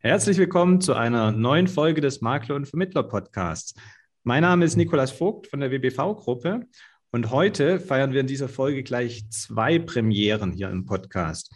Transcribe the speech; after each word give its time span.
Herzlich 0.00 0.38
willkommen 0.38 0.80
zu 0.80 0.94
einer 0.94 1.32
neuen 1.32 1.66
Folge 1.66 2.00
des 2.00 2.20
Makler 2.20 2.54
und 2.54 2.68
Vermittler 2.68 3.02
Podcasts. 3.02 3.74
Mein 4.22 4.42
Name 4.42 4.64
ist 4.64 4.76
Nikolas 4.76 5.10
Vogt 5.10 5.48
von 5.48 5.58
der 5.58 5.72
WBV-Gruppe 5.72 6.66
und 7.10 7.32
heute 7.32 7.80
feiern 7.80 8.12
wir 8.12 8.20
in 8.20 8.28
dieser 8.28 8.48
Folge 8.48 8.84
gleich 8.84 9.28
zwei 9.30 9.80
Premieren 9.80 10.52
hier 10.52 10.70
im 10.70 10.86
Podcast. 10.86 11.52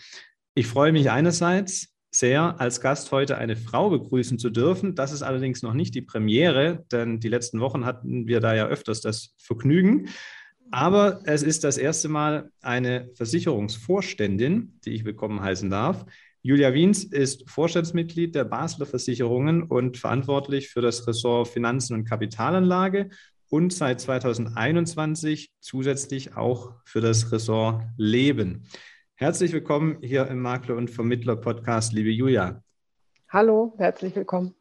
Ich 0.55 0.67
freue 0.67 0.91
mich 0.91 1.09
einerseits 1.09 1.95
sehr, 2.11 2.61
als 2.61 2.81
Gast 2.81 3.13
heute 3.13 3.39
eine 3.39 3.55
Frau 3.55 3.91
begrüßen 3.91 4.41
zu 4.41 4.51
dürfen. 4.51 4.97
Das 4.97 5.13
ist 5.13 5.23
allerdings 5.23 5.63
noch 5.63 5.73
nicht 5.73 5.95
die 5.95 6.03
Premiere, 6.03 6.85
denn 6.91 7.21
die 7.21 7.29
letzten 7.29 7.61
Wochen 7.61 7.87
hatten 7.87 8.27
wir 8.27 8.41
da 8.41 8.57
ja 8.57 8.67
öfters 8.67 9.01
das 9.01 9.37
Vergnügen. 9.39 10.09
Aber 10.73 11.21
es 11.27 11.45
ist 11.45 11.63
das 11.63 11.79
erste 11.79 12.09
Mal 12.09 12.51
eine 12.61 13.09
Versicherungsvorständin, 13.15 14.81
die 14.85 14.91
ich 14.91 15.05
willkommen 15.05 15.41
heißen 15.41 15.71
darf. 15.71 16.05
Julia 16.45 16.75
Wiens 16.75 17.05
ist 17.05 17.49
Vorstandsmitglied 17.49 18.35
der 18.35 18.43
Basler 18.43 18.85
Versicherungen 18.85 19.63
und 19.63 19.97
verantwortlich 19.97 20.71
für 20.71 20.81
das 20.81 21.07
Ressort 21.07 21.47
Finanzen 21.47 21.95
und 21.95 22.05
Kapitalanlage 22.05 23.11
und 23.49 23.73
seit 23.73 24.01
2021 24.01 25.53
zusätzlich 25.61 26.37
auch 26.37 26.75
für 26.85 27.01
das 27.01 27.31
Ressort 27.31 27.85
Leben. 27.97 28.67
Herzlich 29.15 29.53
willkommen 29.53 29.99
hier 30.03 30.27
im 30.27 30.43
Makler 30.43 30.75
und 30.75 30.91
Vermittler 30.91 31.37
Podcast, 31.37 31.93
liebe 31.93 32.11
Julia. 32.11 32.61
Hallo, 33.29 33.75
herzlich 33.79 34.17
willkommen. 34.17 34.53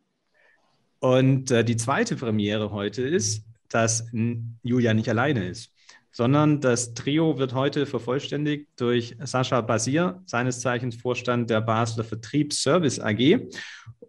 Und 1.00 1.50
äh, 1.50 1.66
die 1.66 1.78
zweite 1.78 2.16
Premiere 2.16 2.70
heute 2.70 3.02
ist, 3.02 3.44
dass 3.70 4.06
Julia 4.62 4.94
nicht 4.94 5.10
alleine 5.10 5.48
ist 5.48 5.74
sondern 6.12 6.62
das 6.62 6.94
Trio 6.94 7.40
wird 7.40 7.54
heute 7.54 7.86
vervollständigt 7.86 8.68
durch 8.78 9.16
Sascha 9.24 9.62
Basier, 9.62 10.22
seines 10.26 10.60
Zeichens 10.60 10.96
Vorstand 10.96 11.50
der 11.50 11.62
Basler 11.62 12.04
Vertriebsservice 12.04 13.00
AG. 13.00 13.48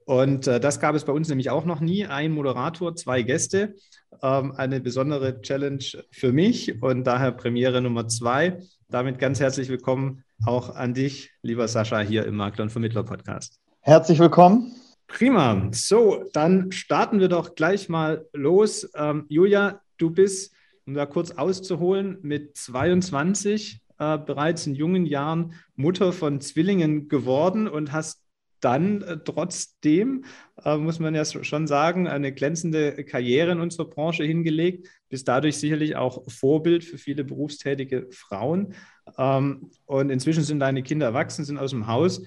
Und 0.04 0.46
äh, 0.46 0.58
das 0.58 0.80
gab 0.80 0.94
es 0.94 1.04
bei 1.04 1.12
uns 1.12 1.28
nämlich 1.28 1.50
auch 1.50 1.64
noch 1.64 1.80
nie. 1.80 2.06
Ein 2.06 2.32
Moderator, 2.32 2.96
zwei 2.96 3.22
Gäste. 3.22 3.76
Ähm, 4.20 4.52
eine 4.56 4.80
besondere 4.80 5.40
Challenge 5.40 5.84
für 6.10 6.32
mich 6.32 6.82
und 6.82 7.04
daher 7.04 7.32
Premiere 7.32 7.80
Nummer 7.80 8.08
zwei. 8.08 8.58
Damit 8.88 9.18
ganz 9.18 9.40
herzlich 9.40 9.68
willkommen 9.68 10.24
auch 10.44 10.74
an 10.74 10.92
dich, 10.92 11.30
lieber 11.42 11.68
Sascha, 11.68 12.00
hier 12.00 12.26
im 12.26 12.34
Makler 12.34 12.64
und 12.64 12.70
Vermittler 12.70 13.04
Podcast. 13.04 13.60
Herzlich 13.80 14.18
willkommen. 14.18 14.74
Prima. 15.06 15.68
So, 15.72 16.24
dann 16.32 16.72
starten 16.72 17.20
wir 17.20 17.28
doch 17.28 17.54
gleich 17.54 17.88
mal 17.88 18.26
los. 18.32 18.90
Ähm, 18.94 19.26
Julia, 19.28 19.80
du 19.98 20.10
bist 20.10 20.52
um 20.86 20.94
da 20.94 21.06
kurz 21.06 21.30
auszuholen, 21.32 22.18
mit 22.22 22.56
22 22.56 23.82
äh, 23.98 24.18
bereits 24.18 24.66
in 24.66 24.74
jungen 24.74 25.06
Jahren 25.06 25.54
Mutter 25.76 26.12
von 26.12 26.40
Zwillingen 26.40 27.08
geworden 27.08 27.68
und 27.68 27.92
hast 27.92 28.22
dann 28.62 29.02
äh, 29.02 29.18
trotzdem, 29.24 30.24
äh, 30.64 30.76
muss 30.76 30.98
man 30.98 31.14
ja 31.14 31.24
schon 31.24 31.66
sagen, 31.66 32.06
eine 32.08 32.32
glänzende 32.32 33.04
Karriere 33.04 33.52
in 33.52 33.60
unserer 33.60 33.86
Branche 33.86 34.24
hingelegt, 34.24 34.88
bist 35.08 35.28
dadurch 35.28 35.56
sicherlich 35.56 35.96
auch 35.96 36.22
Vorbild 36.30 36.84
für 36.84 36.98
viele 36.98 37.24
berufstätige 37.24 38.08
Frauen. 38.10 38.74
Ähm, 39.18 39.70
und 39.84 40.10
inzwischen 40.10 40.44
sind 40.44 40.60
deine 40.60 40.82
Kinder 40.82 41.06
erwachsen, 41.06 41.44
sind 41.44 41.58
aus 41.58 41.70
dem 41.70 41.86
Haus. 41.86 42.22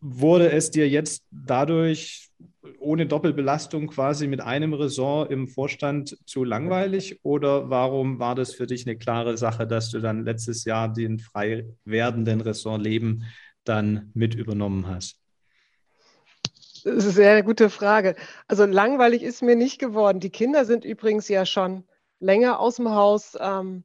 Wurde 0.00 0.50
es 0.50 0.70
dir 0.70 0.88
jetzt 0.88 1.24
dadurch 1.30 2.30
ohne 2.78 3.06
Doppelbelastung 3.06 3.88
quasi 3.88 4.26
mit 4.26 4.40
einem 4.40 4.72
Ressort 4.72 5.30
im 5.30 5.48
Vorstand 5.48 6.16
zu 6.26 6.44
langweilig? 6.44 7.20
Oder 7.22 7.70
warum 7.70 8.18
war 8.18 8.34
das 8.34 8.54
für 8.54 8.66
dich 8.66 8.86
eine 8.86 8.96
klare 8.96 9.36
Sache, 9.36 9.66
dass 9.66 9.90
du 9.90 10.00
dann 10.00 10.24
letztes 10.24 10.64
Jahr 10.64 10.92
den 10.92 11.18
frei 11.18 11.66
werdenden 11.84 12.40
Ressort 12.40 12.82
Leben 12.82 13.24
dann 13.64 14.10
mit 14.14 14.34
übernommen 14.34 14.86
hast? 14.86 15.20
Das 16.84 16.94
ist 16.96 17.04
eine 17.04 17.12
sehr 17.12 17.42
gute 17.42 17.70
Frage. 17.70 18.14
Also 18.46 18.64
langweilig 18.64 19.22
ist 19.22 19.42
mir 19.42 19.56
nicht 19.56 19.78
geworden. 19.78 20.20
Die 20.20 20.30
Kinder 20.30 20.64
sind 20.64 20.84
übrigens 20.84 21.28
ja 21.28 21.44
schon 21.44 21.84
länger 22.20 22.60
aus 22.60 22.76
dem 22.76 22.90
Haus. 22.90 23.36
Ähm, 23.40 23.84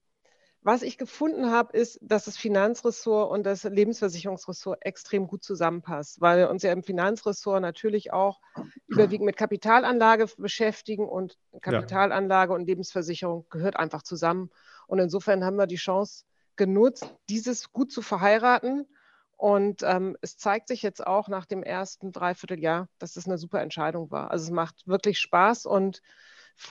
was 0.64 0.82
ich 0.82 0.98
gefunden 0.98 1.52
habe, 1.52 1.78
ist, 1.78 2.00
dass 2.02 2.26
das 2.26 2.38
Finanzressort 2.38 3.32
und 3.32 3.44
das 3.44 3.64
Lebensversicherungsressort 3.64 4.86
extrem 4.86 5.28
gut 5.28 5.44
zusammenpasst, 5.44 6.22
weil 6.22 6.38
wir 6.38 6.50
uns 6.50 6.64
ja 6.64 6.72
im 6.72 6.84
Finanzressort 6.84 7.62
natürlich 7.62 8.14
auch 8.14 8.40
überwiegend 8.88 9.26
mit 9.26 9.38
Kapitalanlage 9.38 10.28
beschäftigen 10.38 11.08
und 11.08 11.38
Kapitalanlage 11.62 12.54
ja. 12.54 12.56
und 12.56 12.66
Lebensversicherung 12.66 13.46
gehört 13.50 13.76
einfach 13.76 14.04
zusammen. 14.04 14.50
Und 14.88 15.00
insofern 15.00 15.44
haben 15.44 15.58
wir 15.58 15.68
die 15.68 15.76
Chance 15.76 16.24
genutzt, 16.56 17.14
dieses 17.30 17.74
gut 17.74 17.92
zu 17.92 18.02
verheiraten. 18.02 18.88
Und 19.36 19.84
ähm, 19.84 20.16
es 20.22 20.38
zeigt 20.38 20.70
sich 20.70 20.82
jetzt 20.82 21.06
auch 21.06 21.28
nach 21.28 21.46
dem 21.46 21.64
ersten 21.64 22.14
Dreivierteljahr, 22.14 22.88
dass 23.00 23.14
das 23.14 23.26
eine 23.26 23.38
super 23.38 23.62
Entscheidung 23.62 24.12
war. 24.12 24.32
Also 24.32 24.46
es 24.46 24.52
macht 24.52 24.88
wirklich 24.88 25.20
Spaß 25.20 25.66
und 25.66 26.02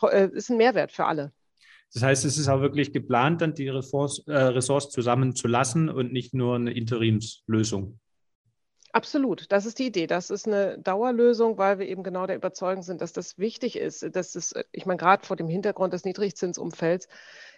äh, 0.02 0.28
ist 0.28 0.48
ein 0.48 0.56
Mehrwert 0.56 0.92
für 0.92 1.04
alle. 1.04 1.32
Das 1.94 2.02
heißt, 2.02 2.24
es 2.24 2.38
ist 2.38 2.48
auch 2.48 2.60
wirklich 2.60 2.92
geplant, 2.92 3.42
dann 3.42 3.54
die 3.54 3.68
Ressorts, 3.68 4.26
äh, 4.26 4.32
Ressorts 4.32 4.90
zusammenzulassen 4.90 5.88
und 5.88 6.12
nicht 6.12 6.32
nur 6.32 6.56
eine 6.56 6.72
Interimslösung. 6.72 7.98
Absolut, 8.92 9.50
das 9.50 9.64
ist 9.64 9.78
die 9.78 9.86
Idee. 9.86 10.06
Das 10.06 10.28
ist 10.28 10.46
eine 10.46 10.78
Dauerlösung, 10.78 11.56
weil 11.56 11.78
wir 11.78 11.88
eben 11.88 12.02
genau 12.02 12.26
der 12.26 12.36
Überzeugung 12.36 12.82
sind, 12.82 13.00
dass 13.00 13.14
das 13.14 13.38
wichtig 13.38 13.76
ist. 13.76 14.04
Dass 14.14 14.32
das, 14.32 14.54
ich 14.70 14.84
meine, 14.84 14.98
gerade 14.98 15.24
vor 15.26 15.36
dem 15.36 15.48
Hintergrund 15.48 15.94
des 15.94 16.04
Niedrigzinsumfelds 16.04 17.08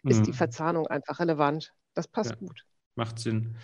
ist 0.05 0.21
mhm. 0.21 0.25
die 0.25 0.33
Verzahnung 0.33 0.87
einfach 0.87 1.19
relevant. 1.19 1.73
Das 1.95 2.07
passt 2.07 2.31
ja, 2.31 2.37
gut. 2.37 2.65
Macht 2.95 3.19
Sinn. 3.19 3.57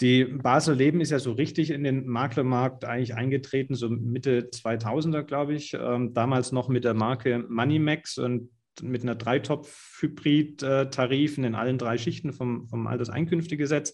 Die 0.00 0.24
Basel 0.24 0.74
Leben 0.74 1.00
ist 1.00 1.10
ja 1.10 1.20
so 1.20 1.32
richtig 1.32 1.70
in 1.70 1.84
den 1.84 2.04
Maklermarkt 2.08 2.84
eigentlich 2.84 3.14
eingetreten, 3.14 3.76
so 3.76 3.88
Mitte 3.88 4.50
2000er, 4.52 5.22
glaube 5.22 5.54
ich. 5.54 5.72
Ähm, 5.74 6.14
damals 6.14 6.50
noch 6.50 6.68
mit 6.68 6.82
der 6.82 6.94
Marke 6.94 7.44
Moneymax 7.48 8.18
und 8.18 8.50
mit 8.82 9.02
einer 9.02 9.14
Dreitopf-Hybrid-Tarifen 9.14 11.44
in 11.44 11.54
allen 11.54 11.78
drei 11.78 11.98
Schichten 11.98 12.32
vom, 12.32 12.66
vom 12.68 12.86
Alterseinkünftegesetz. 12.86 13.92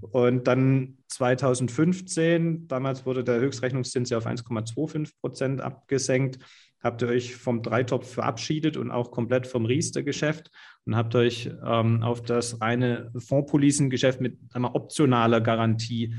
Und 0.00 0.46
dann 0.46 0.98
2015, 1.08 2.68
damals 2.68 3.06
wurde 3.06 3.24
der 3.24 3.40
Höchstrechnungszins 3.40 4.10
ja 4.10 4.18
auf 4.18 4.26
1,25 4.26 5.12
Prozent 5.20 5.60
abgesenkt, 5.60 6.38
habt 6.82 7.02
ihr 7.02 7.08
euch 7.08 7.36
vom 7.36 7.62
Dreitopf 7.62 8.14
verabschiedet 8.14 8.76
und 8.76 8.90
auch 8.90 9.10
komplett 9.10 9.46
vom 9.46 9.66
Riester-Geschäft 9.66 10.50
und 10.84 10.96
habt 10.96 11.14
euch 11.14 11.50
ähm, 11.64 12.02
auf 12.02 12.22
das 12.22 12.60
reine 12.60 13.12
Fondspolicengeschäft 13.16 14.20
mit 14.20 14.38
einer 14.52 14.74
optionaler 14.74 15.40
Garantie 15.40 16.14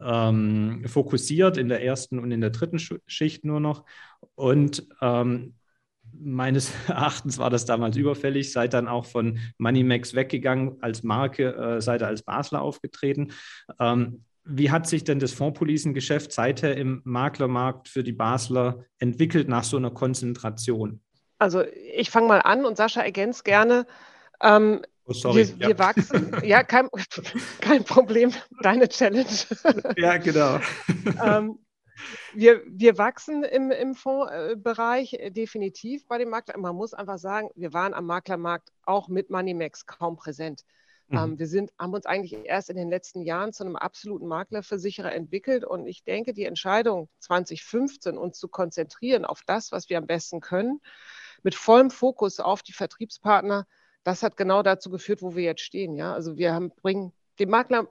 ähm, 0.00 0.84
fokussiert, 0.86 1.56
in 1.56 1.68
der 1.68 1.82
ersten 1.82 2.18
und 2.18 2.30
in 2.30 2.40
der 2.40 2.50
dritten 2.50 2.78
Schicht 2.78 3.44
nur 3.44 3.60
noch. 3.60 3.84
Und 4.34 4.86
ähm, 5.00 5.54
meines 6.12 6.72
Erachtens 6.88 7.38
war 7.38 7.50
das 7.50 7.64
damals 7.64 7.96
überfällig, 7.96 8.52
seid 8.52 8.74
dann 8.74 8.88
auch 8.88 9.06
von 9.06 9.38
Moneymax 9.58 10.14
weggegangen 10.14 10.76
als 10.80 11.02
Marke, 11.02 11.54
äh, 11.54 11.80
seid 11.80 12.02
als 12.02 12.22
Basler 12.22 12.62
aufgetreten. 12.62 13.32
Ähm, 13.78 14.24
wie 14.44 14.70
hat 14.70 14.86
sich 14.86 15.04
denn 15.04 15.18
das 15.18 15.32
Fondspolicengeschäft 15.32 16.32
seither 16.32 16.76
im 16.76 17.02
Maklermarkt 17.04 17.88
für 17.88 18.02
die 18.02 18.12
Basler 18.12 18.84
entwickelt 18.98 19.48
nach 19.48 19.64
so 19.64 19.76
einer 19.76 19.90
Konzentration? 19.90 21.00
Also 21.38 21.62
ich 21.94 22.10
fange 22.10 22.28
mal 22.28 22.40
an 22.40 22.64
und 22.64 22.76
Sascha 22.76 23.00
ergänzt 23.00 23.44
gerne. 23.44 23.86
Ähm, 24.42 24.82
oh, 25.04 25.12
sorry. 25.12 25.48
Wir, 25.58 25.68
wir 25.68 25.78
wachsen. 25.78 26.36
ja, 26.42 26.62
kein, 26.62 26.88
kein 27.60 27.84
Problem. 27.84 28.32
Deine 28.62 28.88
Challenge. 28.88 29.26
ja, 29.96 30.16
genau. 30.16 30.58
ähm, 31.24 31.58
wir, 32.34 32.62
wir 32.66 32.98
wachsen 32.98 33.42
im, 33.44 33.70
im 33.70 33.94
Fondsbereich 33.94 35.14
äh, 35.14 35.30
definitiv 35.30 36.06
bei 36.06 36.18
dem 36.18 36.30
Makler. 36.30 36.58
Man 36.58 36.76
muss 36.76 36.94
einfach 36.94 37.18
sagen, 37.18 37.50
wir 37.54 37.72
waren 37.72 37.94
am 37.94 38.06
Maklermarkt 38.06 38.70
auch 38.84 39.08
mit 39.08 39.30
Moneymax 39.30 39.86
kaum 39.86 40.16
präsent. 40.16 40.64
Mhm. 41.08 41.18
Ähm, 41.18 41.38
wir 41.38 41.46
sind, 41.46 41.72
haben 41.78 41.92
uns 41.92 42.06
eigentlich 42.06 42.36
erst 42.44 42.70
in 42.70 42.76
den 42.76 42.88
letzten 42.88 43.22
Jahren 43.22 43.52
zu 43.52 43.64
einem 43.64 43.76
absoluten 43.76 44.26
Maklerversicherer 44.26 45.12
entwickelt. 45.12 45.64
Und 45.64 45.86
ich 45.86 46.04
denke, 46.04 46.32
die 46.32 46.44
Entscheidung 46.44 47.08
2015, 47.18 48.16
uns 48.16 48.38
zu 48.38 48.48
konzentrieren 48.48 49.24
auf 49.24 49.42
das, 49.44 49.72
was 49.72 49.90
wir 49.90 49.98
am 49.98 50.06
besten 50.06 50.40
können, 50.40 50.80
mit 51.42 51.54
vollem 51.54 51.90
Fokus 51.90 52.38
auf 52.38 52.62
die 52.62 52.72
Vertriebspartner, 52.72 53.66
das 54.04 54.22
hat 54.22 54.36
genau 54.36 54.62
dazu 54.62 54.90
geführt, 54.90 55.20
wo 55.22 55.34
wir 55.34 55.44
jetzt 55.44 55.62
stehen. 55.62 55.94
Ja? 55.96 56.14
Also 56.14 56.36
wir 56.36 56.54
haben, 56.54 56.70
bringen 56.70 57.12
den 57.38 57.50
Makler 57.50 57.88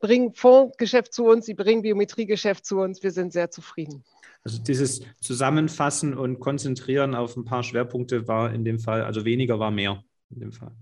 bringen 0.00 0.34
Fondsgeschäft 0.34 1.12
zu 1.12 1.26
uns, 1.26 1.46
sie 1.46 1.54
bringen 1.54 1.82
Biometriegeschäft 1.82 2.64
zu 2.64 2.80
uns. 2.80 3.02
Wir 3.02 3.12
sind 3.12 3.32
sehr 3.32 3.50
zufrieden. 3.50 4.04
Also 4.42 4.58
dieses 4.58 5.02
Zusammenfassen 5.20 6.16
und 6.16 6.40
Konzentrieren 6.40 7.14
auf 7.14 7.36
ein 7.36 7.44
paar 7.44 7.62
Schwerpunkte 7.62 8.26
war 8.26 8.52
in 8.52 8.64
dem 8.64 8.78
Fall, 8.78 9.04
also 9.04 9.24
weniger 9.24 9.58
war 9.58 9.70
mehr 9.70 10.02
in 10.30 10.40
dem 10.40 10.52
Fall. 10.52 10.72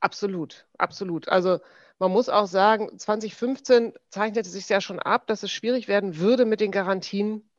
Absolut, 0.00 0.66
absolut. 0.78 1.28
Also 1.28 1.58
man 1.98 2.10
muss 2.10 2.30
auch 2.30 2.46
sagen, 2.46 2.98
2015 2.98 3.92
zeichnete 4.08 4.48
sich 4.48 4.66
ja 4.70 4.80
schon 4.80 4.98
ab, 4.98 5.26
dass 5.26 5.42
es 5.42 5.50
schwierig 5.50 5.86
werden 5.86 6.16
würde 6.16 6.46
mit 6.46 6.60
den 6.60 6.70
Garantien. 6.70 7.50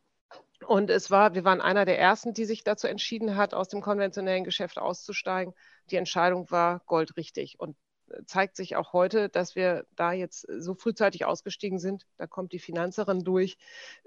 Und 0.65 0.89
es 0.89 1.11
war, 1.11 1.35
wir 1.35 1.43
waren 1.43 1.61
einer 1.61 1.85
der 1.85 1.99
ersten, 1.99 2.33
die 2.33 2.45
sich 2.45 2.63
dazu 2.63 2.87
entschieden 2.87 3.35
hat, 3.35 3.53
aus 3.53 3.67
dem 3.67 3.81
konventionellen 3.81 4.43
Geschäft 4.43 4.79
auszusteigen. 4.79 5.53
Die 5.91 5.95
Entscheidung 5.95 6.49
war 6.49 6.81
goldrichtig. 6.87 7.59
Und 7.59 7.75
zeigt 8.25 8.55
sich 8.55 8.75
auch 8.75 8.93
heute, 8.93 9.29
dass 9.29 9.55
wir 9.55 9.85
da 9.95 10.13
jetzt 10.13 10.47
so 10.57 10.73
frühzeitig 10.73 11.25
ausgestiegen 11.25 11.79
sind. 11.79 12.05
Da 12.17 12.27
kommt 12.27 12.51
die 12.53 12.59
Finanzerin 12.59 13.23
durch, 13.23 13.57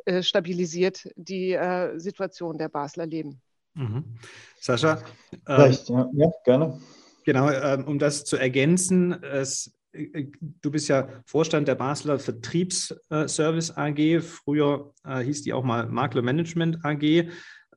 äh, 0.05 0.23
stabilisiert 0.23 1.09
die 1.17 1.53
äh, 1.53 1.99
Situation 1.99 2.59
der 2.59 2.69
Basler 2.69 3.06
Leben. 3.06 3.41
Mhm. 3.75 4.05
Sascha? 4.61 5.03
Vielleicht, 5.45 5.91
ähm, 5.91 5.97
ja, 5.97 6.09
ja, 6.15 6.31
gerne. 6.45 6.81
Genau, 7.25 7.51
ähm, 7.51 7.85
um 7.85 7.99
das 7.99 8.25
zu 8.25 8.37
ergänzen, 8.37 9.23
es, 9.23 9.75
äh, 9.93 10.27
du 10.41 10.71
bist 10.71 10.89
ja 10.89 11.09
Vorstand 11.27 11.69
der 11.69 11.75
Basler 11.75 12.19
Vertriebsservice 12.19 13.77
AG. 13.77 14.21
Früher 14.21 14.93
äh, 15.05 15.21
hieß 15.21 15.43
die 15.43 15.53
auch 15.53 15.65
mal 15.65 15.87
Makler 15.87 16.23
Management 16.23 16.85
AG. 16.85 17.31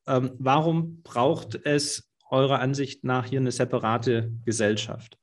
Ähm, 0.07 0.31
warum 0.38 1.01
braucht 1.01 1.59
es 1.65 2.09
eurer 2.29 2.59
Ansicht 2.59 3.03
nach 3.03 3.25
hier 3.25 3.39
eine 3.39 3.51
separate 3.51 4.31
Gesellschaft? 4.45 5.18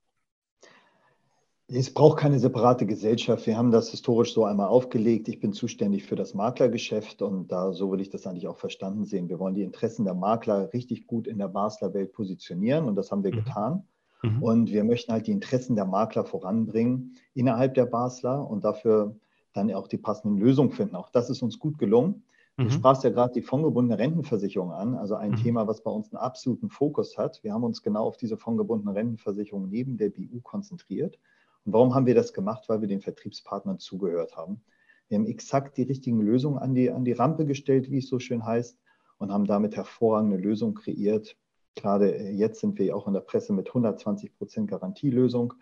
Es 1.67 1.93
braucht 1.93 2.19
keine 2.19 2.39
separate 2.39 2.85
Gesellschaft. 2.85 3.47
Wir 3.47 3.57
haben 3.57 3.71
das 3.71 3.91
historisch 3.91 4.35
so 4.35 4.45
einmal 4.45 4.69
aufgelegt. 4.69 5.29
Ich 5.29 5.41
bin 5.41 5.55
zuständig 5.55 6.05
für 6.05 6.15
das 6.15 6.35
Maklergeschäft 6.35 7.23
und 7.23 7.51
da 7.51 7.73
so 7.73 7.91
will 7.91 8.03
ich 8.03 8.11
das 8.11 8.27
eigentlich 8.27 8.49
auch 8.49 8.59
verstanden 8.59 9.05
sehen. 9.05 9.31
Wir 9.31 9.39
wollen 9.39 9.55
die 9.55 9.63
Interessen 9.63 10.05
der 10.05 10.15
Makler 10.15 10.73
richtig 10.75 11.07
gut 11.07 11.27
in 11.27 11.39
der 11.39 11.49
Basler 11.49 11.95
Welt 11.95 12.13
positionieren 12.13 12.85
und 12.85 12.97
das 12.97 13.11
haben 13.11 13.25
wir 13.25 13.33
mhm. 13.33 13.37
getan. 13.37 13.89
Mhm. 14.23 14.43
Und 14.43 14.73
wir 14.73 14.85
möchten 14.85 15.13
halt 15.13 15.27
die 15.27 15.33
Interessen 15.33 15.75
der 15.75 15.87
Makler 15.87 16.25
voranbringen 16.25 17.17
innerhalb 17.33 17.73
der 17.75 17.87
Basler 17.87 18.47
und 18.49 18.63
dafür 18.63 19.17
dann 19.55 19.73
auch 19.73 19.89
die 19.89 19.99
passenden 19.99 20.37
Lösungen 20.37 20.71
finden. 20.71 20.97
Auch 20.97 21.09
das 21.09 21.31
ist 21.31 21.41
uns 21.41 21.59
gut 21.59 21.79
gelungen. 21.79 22.25
Du 22.59 22.65
mhm. 22.65 22.71
sprachst 22.71 23.05
ja 23.05 23.11
gerade 23.11 23.33
die 23.33 23.43
fondgebundene 23.43 23.99
Rentenversicherung 23.99 24.71
an, 24.71 24.95
also 24.95 25.15
ein 25.15 25.33
mhm. 25.33 25.37
Thema, 25.37 25.67
was 25.67 25.83
bei 25.83 25.91
uns 25.91 26.13
einen 26.13 26.23
absoluten 26.23 26.69
Fokus 26.69 27.17
hat. 27.17 27.43
Wir 27.43 27.55
haben 27.55 27.65
uns 27.65 27.83
genau 27.83 28.05
auf 28.07 28.19
diese 28.19 28.37
fondgebundene 28.37 28.95
Rentenversicherung 28.95 29.71
neben 29.71 29.97
der 29.97 30.11
BU 30.11 30.41
konzentriert. 30.43 31.19
Und 31.65 31.73
warum 31.73 31.95
haben 31.95 32.07
wir 32.07 32.15
das 32.15 32.33
gemacht? 32.33 32.69
Weil 32.69 32.81
wir 32.81 32.89
den 32.89 33.01
Vertriebspartnern 33.01 33.79
zugehört 33.79 34.37
haben. 34.37 34.63
Wir 35.09 35.19
haben 35.19 35.27
exakt 35.27 35.77
die 35.77 35.83
richtigen 35.83 36.21
Lösungen 36.21 36.59
an 36.59 36.75
die, 36.75 36.91
an 36.91 37.05
die 37.05 37.13
Rampe 37.13 37.45
gestellt, 37.45 37.91
wie 37.91 37.99
es 37.99 38.09
so 38.09 38.19
schön 38.19 38.45
heißt, 38.45 38.79
und 39.19 39.33
haben 39.33 39.45
damit 39.45 39.77
hervorragende 39.77 40.37
Lösungen 40.37 40.75
kreiert. 40.75 41.37
Gerade 41.75 42.17
jetzt 42.31 42.61
sind 42.61 42.79
wir 42.79 42.97
auch 42.97 43.07
in 43.07 43.15
der 43.15 43.21
Presse 43.21 43.53
mit 43.53 43.69
120 43.69 44.37
Prozent 44.37 44.71
Garantielösung, 44.71 45.55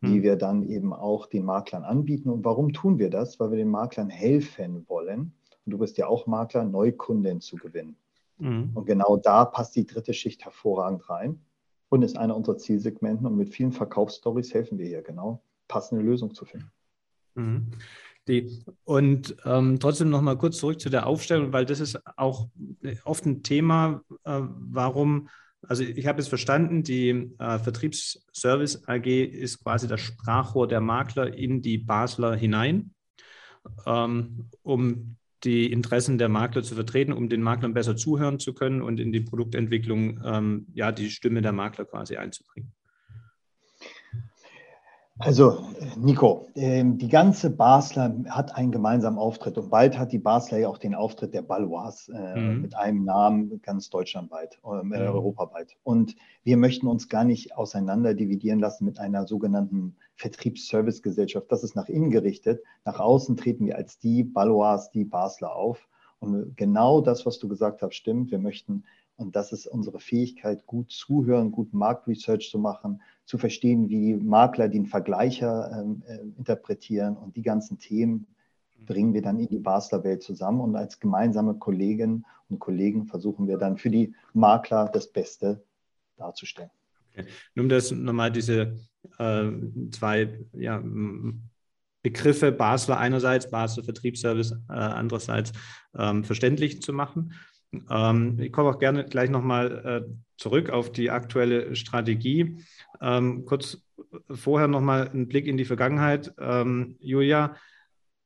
die 0.00 0.18
mhm. 0.18 0.22
wir 0.22 0.36
dann 0.36 0.62
eben 0.62 0.92
auch 0.92 1.26
den 1.26 1.44
Maklern 1.44 1.84
anbieten. 1.84 2.30
Und 2.30 2.44
warum 2.44 2.72
tun 2.72 2.98
wir 2.98 3.10
das? 3.10 3.38
Weil 3.38 3.50
wir 3.50 3.58
den 3.58 3.70
Maklern 3.70 4.10
helfen 4.10 4.84
wollen, 4.88 5.32
und 5.64 5.72
du 5.72 5.78
bist 5.78 5.98
ja 5.98 6.06
auch 6.06 6.26
Makler, 6.26 6.64
Neukunden 6.64 7.42
zu 7.42 7.56
gewinnen. 7.56 7.96
Mhm. 8.38 8.70
Und 8.74 8.86
genau 8.86 9.18
da 9.18 9.44
passt 9.44 9.76
die 9.76 9.84
dritte 9.84 10.14
Schicht 10.14 10.44
hervorragend 10.44 11.10
rein 11.10 11.40
und 11.88 12.02
ist 12.02 12.16
einer 12.16 12.36
unserer 12.36 12.58
Zielsegmenten. 12.58 13.26
Und 13.26 13.36
mit 13.36 13.54
vielen 13.54 13.72
Verkaufsstories 13.72 14.52
helfen 14.54 14.78
wir 14.78 14.86
hier 14.86 15.02
genau, 15.02 15.42
passende 15.68 16.04
Lösung 16.04 16.34
zu 16.34 16.44
finden. 16.44 16.70
Mhm. 17.34 17.70
Die, 18.26 18.62
und 18.84 19.36
ähm, 19.46 19.80
trotzdem 19.80 20.10
noch 20.10 20.20
mal 20.20 20.36
kurz 20.36 20.58
zurück 20.58 20.80
zu 20.80 20.90
der 20.90 21.06
Aufstellung, 21.06 21.52
weil 21.52 21.64
das 21.64 21.80
ist 21.80 21.98
auch 22.18 22.48
oft 23.04 23.24
ein 23.24 23.42
Thema, 23.42 24.02
äh, 24.24 24.40
warum, 24.42 25.30
also 25.62 25.82
ich 25.82 26.06
habe 26.06 26.20
es 26.20 26.28
verstanden, 26.28 26.82
die 26.82 27.32
äh, 27.38 27.58
Vertriebsservice 27.58 28.86
AG 28.86 29.06
ist 29.06 29.64
quasi 29.64 29.88
das 29.88 30.02
Sprachrohr 30.02 30.68
der 30.68 30.82
Makler 30.82 31.32
in 31.32 31.62
die 31.62 31.78
Basler 31.78 32.36
hinein, 32.36 32.92
ähm, 33.86 34.50
um 34.62 35.16
die 35.44 35.70
Interessen 35.70 36.18
der 36.18 36.28
Makler 36.28 36.62
zu 36.62 36.74
vertreten, 36.74 37.12
um 37.12 37.28
den 37.28 37.42
Maklern 37.42 37.74
besser 37.74 37.96
zuhören 37.96 38.38
zu 38.38 38.54
können 38.54 38.82
und 38.82 39.00
in 39.00 39.12
die 39.12 39.20
Produktentwicklung 39.20 40.20
ähm, 40.24 40.66
ja 40.74 40.92
die 40.92 41.10
Stimme 41.10 41.42
der 41.42 41.52
Makler 41.52 41.84
quasi 41.84 42.16
einzubringen. 42.16 42.72
Also, 45.20 45.64
Nico, 45.96 46.46
ähm, 46.54 46.96
die 46.96 47.08
ganze 47.08 47.50
Basler 47.50 48.14
hat 48.28 48.54
einen 48.54 48.70
gemeinsamen 48.70 49.18
Auftritt 49.18 49.58
und 49.58 49.68
bald 49.68 49.98
hat 49.98 50.12
die 50.12 50.20
Basler 50.20 50.58
ja 50.58 50.68
auch 50.68 50.78
den 50.78 50.94
Auftritt 50.94 51.34
der 51.34 51.42
Balois 51.42 52.08
äh, 52.14 52.40
mhm. 52.40 52.62
mit 52.62 52.76
einem 52.76 53.04
Namen 53.04 53.60
ganz 53.62 53.90
deutschlandweit, 53.90 54.60
äh, 54.64 54.84
mhm. 54.84 54.92
europaweit. 54.92 55.76
Und 55.82 56.14
wir 56.44 56.56
möchten 56.56 56.86
uns 56.86 57.08
gar 57.08 57.24
nicht 57.24 57.56
auseinander 57.56 58.14
dividieren 58.14 58.60
lassen 58.60 58.84
mit 58.84 59.00
einer 59.00 59.26
sogenannten 59.26 59.96
Vertriebsservicegesellschaft. 60.18 61.50
Das 61.50 61.62
ist 61.62 61.76
nach 61.76 61.88
innen 61.88 62.10
gerichtet. 62.10 62.62
Nach 62.84 63.00
außen 63.00 63.36
treten 63.36 63.66
wir 63.66 63.76
als 63.76 63.98
die 63.98 64.24
Balois, 64.24 64.90
die 64.92 65.04
Basler 65.04 65.54
auf. 65.54 65.88
Und 66.18 66.56
genau 66.56 67.00
das, 67.00 67.24
was 67.24 67.38
du 67.38 67.48
gesagt 67.48 67.80
hast, 67.82 67.94
stimmt. 67.94 68.32
Wir 68.32 68.40
möchten, 68.40 68.84
und 69.16 69.36
das 69.36 69.52
ist 69.52 69.66
unsere 69.66 70.00
Fähigkeit, 70.00 70.66
gut 70.66 70.90
zuhören, 70.90 71.52
gut 71.52 71.72
Marktresearch 71.72 72.50
zu 72.50 72.58
machen, 72.58 73.00
zu 73.24 73.38
verstehen, 73.38 73.88
wie 73.88 74.14
Makler 74.14 74.68
den 74.68 74.86
Vergleicher 74.86 75.86
äh, 76.08 76.18
interpretieren 76.36 77.16
und 77.16 77.36
die 77.36 77.42
ganzen 77.42 77.78
Themen 77.78 78.26
bringen 78.84 79.14
wir 79.14 79.22
dann 79.22 79.38
in 79.38 79.48
die 79.48 79.58
Basler 79.58 80.02
Welt 80.02 80.22
zusammen 80.22 80.60
und 80.60 80.74
als 80.74 80.98
gemeinsame 80.98 81.54
Kolleginnen 81.54 82.24
und 82.48 82.58
Kollegen 82.58 83.06
versuchen 83.06 83.46
wir 83.46 83.58
dann 83.58 83.76
für 83.76 83.90
die 83.90 84.14
Makler 84.32 84.88
das 84.92 85.08
Beste 85.08 85.62
darzustellen. 86.16 86.70
Okay. 87.12 87.26
Nun, 87.54 87.68
das 87.68 87.90
nochmal 87.90 88.32
diese 88.32 88.78
äh, 89.18 89.50
zwei 89.90 90.38
ja, 90.52 90.82
Begriffe 92.02 92.52
Basler 92.52 92.98
einerseits, 92.98 93.50
Basler 93.50 93.84
Vertriebsservice 93.84 94.52
äh, 94.68 94.72
andererseits 94.72 95.52
ähm, 95.96 96.24
verständlich 96.24 96.80
zu 96.80 96.92
machen. 96.92 97.34
Ähm, 97.90 98.38
ich 98.40 98.52
komme 98.52 98.70
auch 98.70 98.78
gerne 98.78 99.04
gleich 99.04 99.30
nochmal 99.30 100.06
äh, 100.06 100.14
zurück 100.36 100.70
auf 100.70 100.92
die 100.92 101.10
aktuelle 101.10 101.74
Strategie. 101.76 102.64
Ähm, 103.00 103.44
kurz 103.44 103.82
vorher 104.30 104.68
nochmal 104.68 105.10
ein 105.12 105.28
Blick 105.28 105.46
in 105.46 105.56
die 105.56 105.64
Vergangenheit. 105.64 106.32
Ähm, 106.38 106.96
Julia, 107.00 107.56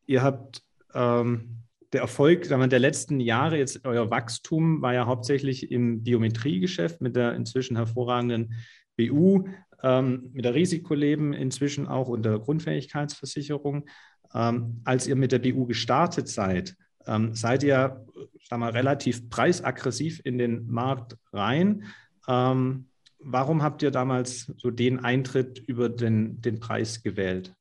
ihr 0.07 0.23
habt 0.23 0.63
ähm, 0.95 1.63
der 1.93 2.03
Erfolg 2.03 2.47
wir, 2.47 2.73
der 2.73 2.79
letzten 2.79 3.21
Jahre, 3.21 3.59
jetzt 3.59 3.85
euer 3.85 4.11
Wachstum 4.11 4.81
war 4.81 4.95
ja 4.95 5.07
hauptsächlich 5.07 5.71
im 5.71 6.03
Biometriegeschäft 6.03 7.01
mit 7.01 7.17
der 7.17 7.35
inzwischen 7.35 7.77
hervorragenden 7.77 8.55
BU, 8.97 9.49
ähm, 9.83 10.31
mit 10.33 10.45
der 10.45 10.55
Risikoleben 10.55 11.33
inzwischen 11.33 11.87
auch 11.87 12.09
und 12.09 12.25
der 12.25 12.39
Grundfähigkeitsversicherung. 12.39 13.87
Ähm, 14.35 14.81
als 14.85 15.07
ihr 15.07 15.17
mit 15.17 15.33
der 15.33 15.41
BU 15.41 15.67
gestartet 15.67 16.29
seid, 16.29 16.77
ähm, 17.07 17.35
seid 17.35 17.63
ihr 17.63 18.05
sagen 18.49 18.63
wir, 18.63 18.75
relativ 18.75 19.31
preisaggressiv 19.31 20.21
in 20.25 20.39
den 20.39 20.67
Markt 20.69 21.17
rein. 21.33 21.85
Ähm, 22.29 22.87
warum 23.19 23.63
habt 23.63 23.83
ihr 23.83 23.91
damals 23.91 24.53
so 24.57 24.71
den 24.71 25.01
Eintritt 25.01 25.59
über 25.59 25.89
den, 25.89 26.41
den 26.41 26.61
Preis 26.61 27.03
gewählt? 27.03 27.55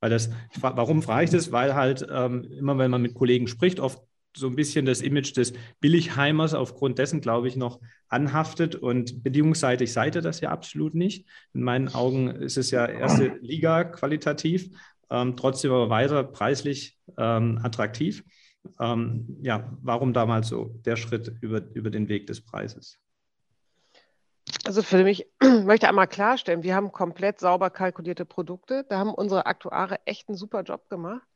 Weil 0.00 0.10
das, 0.10 0.30
warum 0.60 1.02
frage 1.02 1.24
ich 1.24 1.30
das? 1.30 1.50
Weil 1.50 1.74
halt 1.74 2.06
ähm, 2.10 2.44
immer, 2.44 2.78
wenn 2.78 2.90
man 2.90 3.02
mit 3.02 3.14
Kollegen 3.14 3.48
spricht, 3.48 3.80
oft 3.80 4.00
so 4.36 4.46
ein 4.46 4.56
bisschen 4.56 4.86
das 4.86 5.00
Image 5.00 5.36
des 5.36 5.52
Billigheimers 5.80 6.54
aufgrund 6.54 6.98
dessen, 6.98 7.20
glaube 7.20 7.48
ich, 7.48 7.56
noch 7.56 7.80
anhaftet. 8.08 8.74
Und 8.74 9.22
bedingungsseitig 9.22 9.92
seid 9.92 10.14
ihr 10.14 10.22
das 10.22 10.40
ja 10.40 10.50
absolut 10.50 10.94
nicht. 10.94 11.26
In 11.54 11.62
meinen 11.62 11.88
Augen 11.88 12.28
ist 12.28 12.56
es 12.56 12.70
ja 12.70 12.86
erste 12.86 13.38
Liga 13.40 13.84
qualitativ, 13.84 14.70
ähm, 15.10 15.36
trotzdem 15.36 15.72
aber 15.72 15.90
weiter 15.90 16.24
preislich 16.24 16.98
ähm, 17.16 17.58
attraktiv. 17.62 18.24
Ähm, 18.80 19.38
ja, 19.42 19.72
warum 19.82 20.12
damals 20.12 20.48
so 20.48 20.74
der 20.84 20.96
Schritt 20.96 21.32
über, 21.40 21.62
über 21.74 21.90
den 21.90 22.08
Weg 22.08 22.26
des 22.26 22.40
Preises? 22.40 22.98
Also 24.64 24.82
für 24.82 25.02
mich 25.02 25.26
möchte 25.64 25.88
einmal 25.88 26.08
klarstellen, 26.08 26.62
wir 26.62 26.74
haben 26.74 26.92
komplett 26.92 27.40
sauber 27.40 27.70
kalkulierte 27.70 28.24
Produkte. 28.24 28.84
Da 28.88 28.98
haben 28.98 29.14
unsere 29.14 29.46
Aktuare 29.46 29.98
echt 30.04 30.28
einen 30.28 30.36
super 30.36 30.62
Job 30.62 30.88
gemacht. 30.88 31.27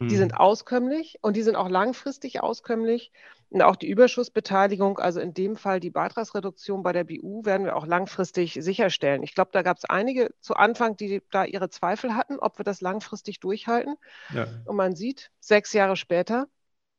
Die 0.00 0.10
hm. 0.10 0.16
sind 0.16 0.34
auskömmlich 0.36 1.18
und 1.20 1.36
die 1.36 1.42
sind 1.42 1.56
auch 1.56 1.68
langfristig 1.68 2.42
auskömmlich. 2.42 3.12
Und 3.50 3.62
auch 3.62 3.74
die 3.74 3.88
Überschussbeteiligung, 3.88 4.98
also 5.00 5.18
in 5.18 5.34
dem 5.34 5.56
Fall 5.56 5.80
die 5.80 5.90
Beitragsreduktion 5.90 6.84
bei 6.84 6.92
der 6.92 7.02
BU, 7.02 7.44
werden 7.44 7.66
wir 7.66 7.74
auch 7.74 7.86
langfristig 7.86 8.54
sicherstellen. 8.60 9.24
Ich 9.24 9.34
glaube, 9.34 9.50
da 9.52 9.62
gab 9.62 9.76
es 9.76 9.84
einige 9.84 10.30
zu 10.40 10.54
Anfang, 10.54 10.96
die 10.96 11.20
da 11.32 11.44
ihre 11.44 11.68
Zweifel 11.68 12.14
hatten, 12.14 12.38
ob 12.38 12.58
wir 12.58 12.64
das 12.64 12.80
langfristig 12.80 13.40
durchhalten. 13.40 13.96
Ja. 14.32 14.46
Und 14.66 14.76
man 14.76 14.94
sieht, 14.94 15.32
sechs 15.40 15.72
Jahre 15.72 15.96
später, 15.96 16.46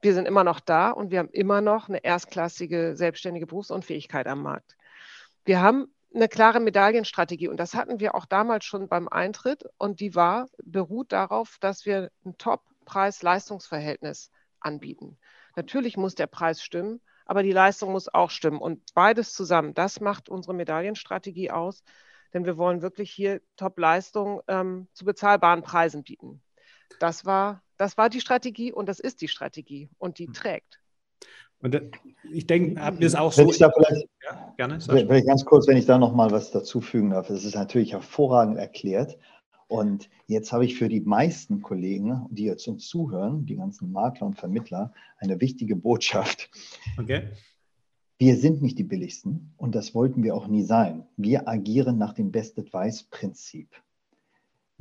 wir 0.02 0.14
sind 0.14 0.28
immer 0.28 0.44
noch 0.44 0.60
da 0.60 0.90
und 0.90 1.12
wir 1.12 1.20
haben 1.20 1.30
immer 1.32 1.62
noch 1.62 1.88
eine 1.88 2.04
erstklassige 2.04 2.98
selbstständige 2.98 3.48
Berufsunfähigkeit 3.48 4.28
am 4.28 4.42
Markt. 4.42 4.76
Wir 5.46 5.62
haben 5.62 5.88
eine 6.14 6.28
klare 6.28 6.60
Medaillenstrategie 6.60 7.48
und 7.48 7.58
das 7.58 7.74
hatten 7.74 8.00
wir 8.00 8.16
auch 8.16 8.26
damals 8.26 8.66
schon 8.66 8.88
beim 8.88 9.08
Eintritt 9.08 9.64
und 9.78 10.00
die 10.00 10.16
war, 10.16 10.48
beruht 10.64 11.12
darauf, 11.12 11.58
dass 11.60 11.86
wir 11.86 12.12
ein 12.26 12.38
Top-Preis-Leistungsverhältnis 12.38 14.32
anbieten. 14.60 15.18
Natürlich 15.56 15.98
muss 15.98 16.16
der 16.16 16.28
Preis 16.28 16.62
stimmen, 16.62 17.02
aber 17.26 17.44
die 17.44 17.52
Leistung 17.52 17.92
muss 17.92 18.14
auch 18.14 18.30
stimmen 18.30 18.60
und 18.60 18.94
beides 18.94 19.34
zusammen, 19.34 19.74
das 19.74 20.02
macht 20.02 20.30
unsere 20.30 20.54
Medaillenstrategie 20.54 21.52
aus, 21.52 21.84
denn 22.34 22.46
wir 22.46 22.58
wollen 22.58 22.82
wirklich 22.82 23.12
hier 23.12 23.42
Top-Leistung 23.56 24.42
ähm, 24.48 24.88
zu 24.94 25.06
bezahlbaren 25.06 25.64
Preisen 25.64 26.04
bieten. 26.04 26.42
Das 27.00 27.26
war 27.26 27.62
das 27.82 27.98
war 27.98 28.10
die 28.10 28.22
Strategie 28.22 28.72
und 28.72 28.86
das 28.88 29.00
ist 29.00 29.22
die 29.22 29.28
Strategie 29.28 29.90
und 29.98 30.20
die 30.20 30.28
hm. 30.28 30.34
trägt. 30.34 30.81
Und 31.62 31.76
äh, 31.76 31.92
ich 32.32 32.48
denke, 32.48 32.82
habt 32.82 33.00
ihr 33.02 33.08
es 33.08 33.16
auch 33.16 33.32
so. 33.32 33.52
Ja, 33.52 34.54
gerne. 34.58 34.80
Vielleicht 34.80 35.28
ganz 35.28 35.46
kurz, 35.46 35.68
wenn 35.68 35.78
ich 35.78 35.86
da 35.86 35.98
noch 35.98 36.14
mal 36.14 36.32
was 36.32 36.52
dazu 36.52 36.82
fügen 36.82 37.12
darf. 37.12 37.28
Das 37.28 37.44
ist 37.44 37.56
natürlich 37.56 37.94
hervorragend 37.94 38.58
erklärt. 38.58 39.18
Und 39.68 40.10
jetzt 40.28 40.52
habe 40.52 40.66
ich 40.66 40.76
für 40.76 40.90
die 40.90 41.00
meisten 41.00 41.62
Kollegen, 41.62 42.26
die 42.30 42.44
jetzt 42.44 42.68
uns 42.68 42.88
zuhören, 42.88 43.46
die 43.46 43.56
ganzen 43.56 43.92
Makler 43.92 44.28
und 44.28 44.38
Vermittler, 44.38 44.94
eine 45.18 45.40
wichtige 45.40 45.76
Botschaft. 45.76 46.50
Okay. 47.00 47.30
Wir 48.18 48.36
sind 48.36 48.62
nicht 48.62 48.78
die 48.78 48.84
billigsten 48.84 49.54
und 49.58 49.74
das 49.74 49.96
wollten 49.96 50.24
wir 50.24 50.36
auch 50.36 50.48
nie 50.48 50.64
sein. 50.64 51.08
Wir 51.18 51.48
agieren 51.48 51.98
nach 51.98 52.14
dem 52.14 52.32
Best 52.32 52.60
Advice 52.60 53.04
Prinzip. 53.04 53.70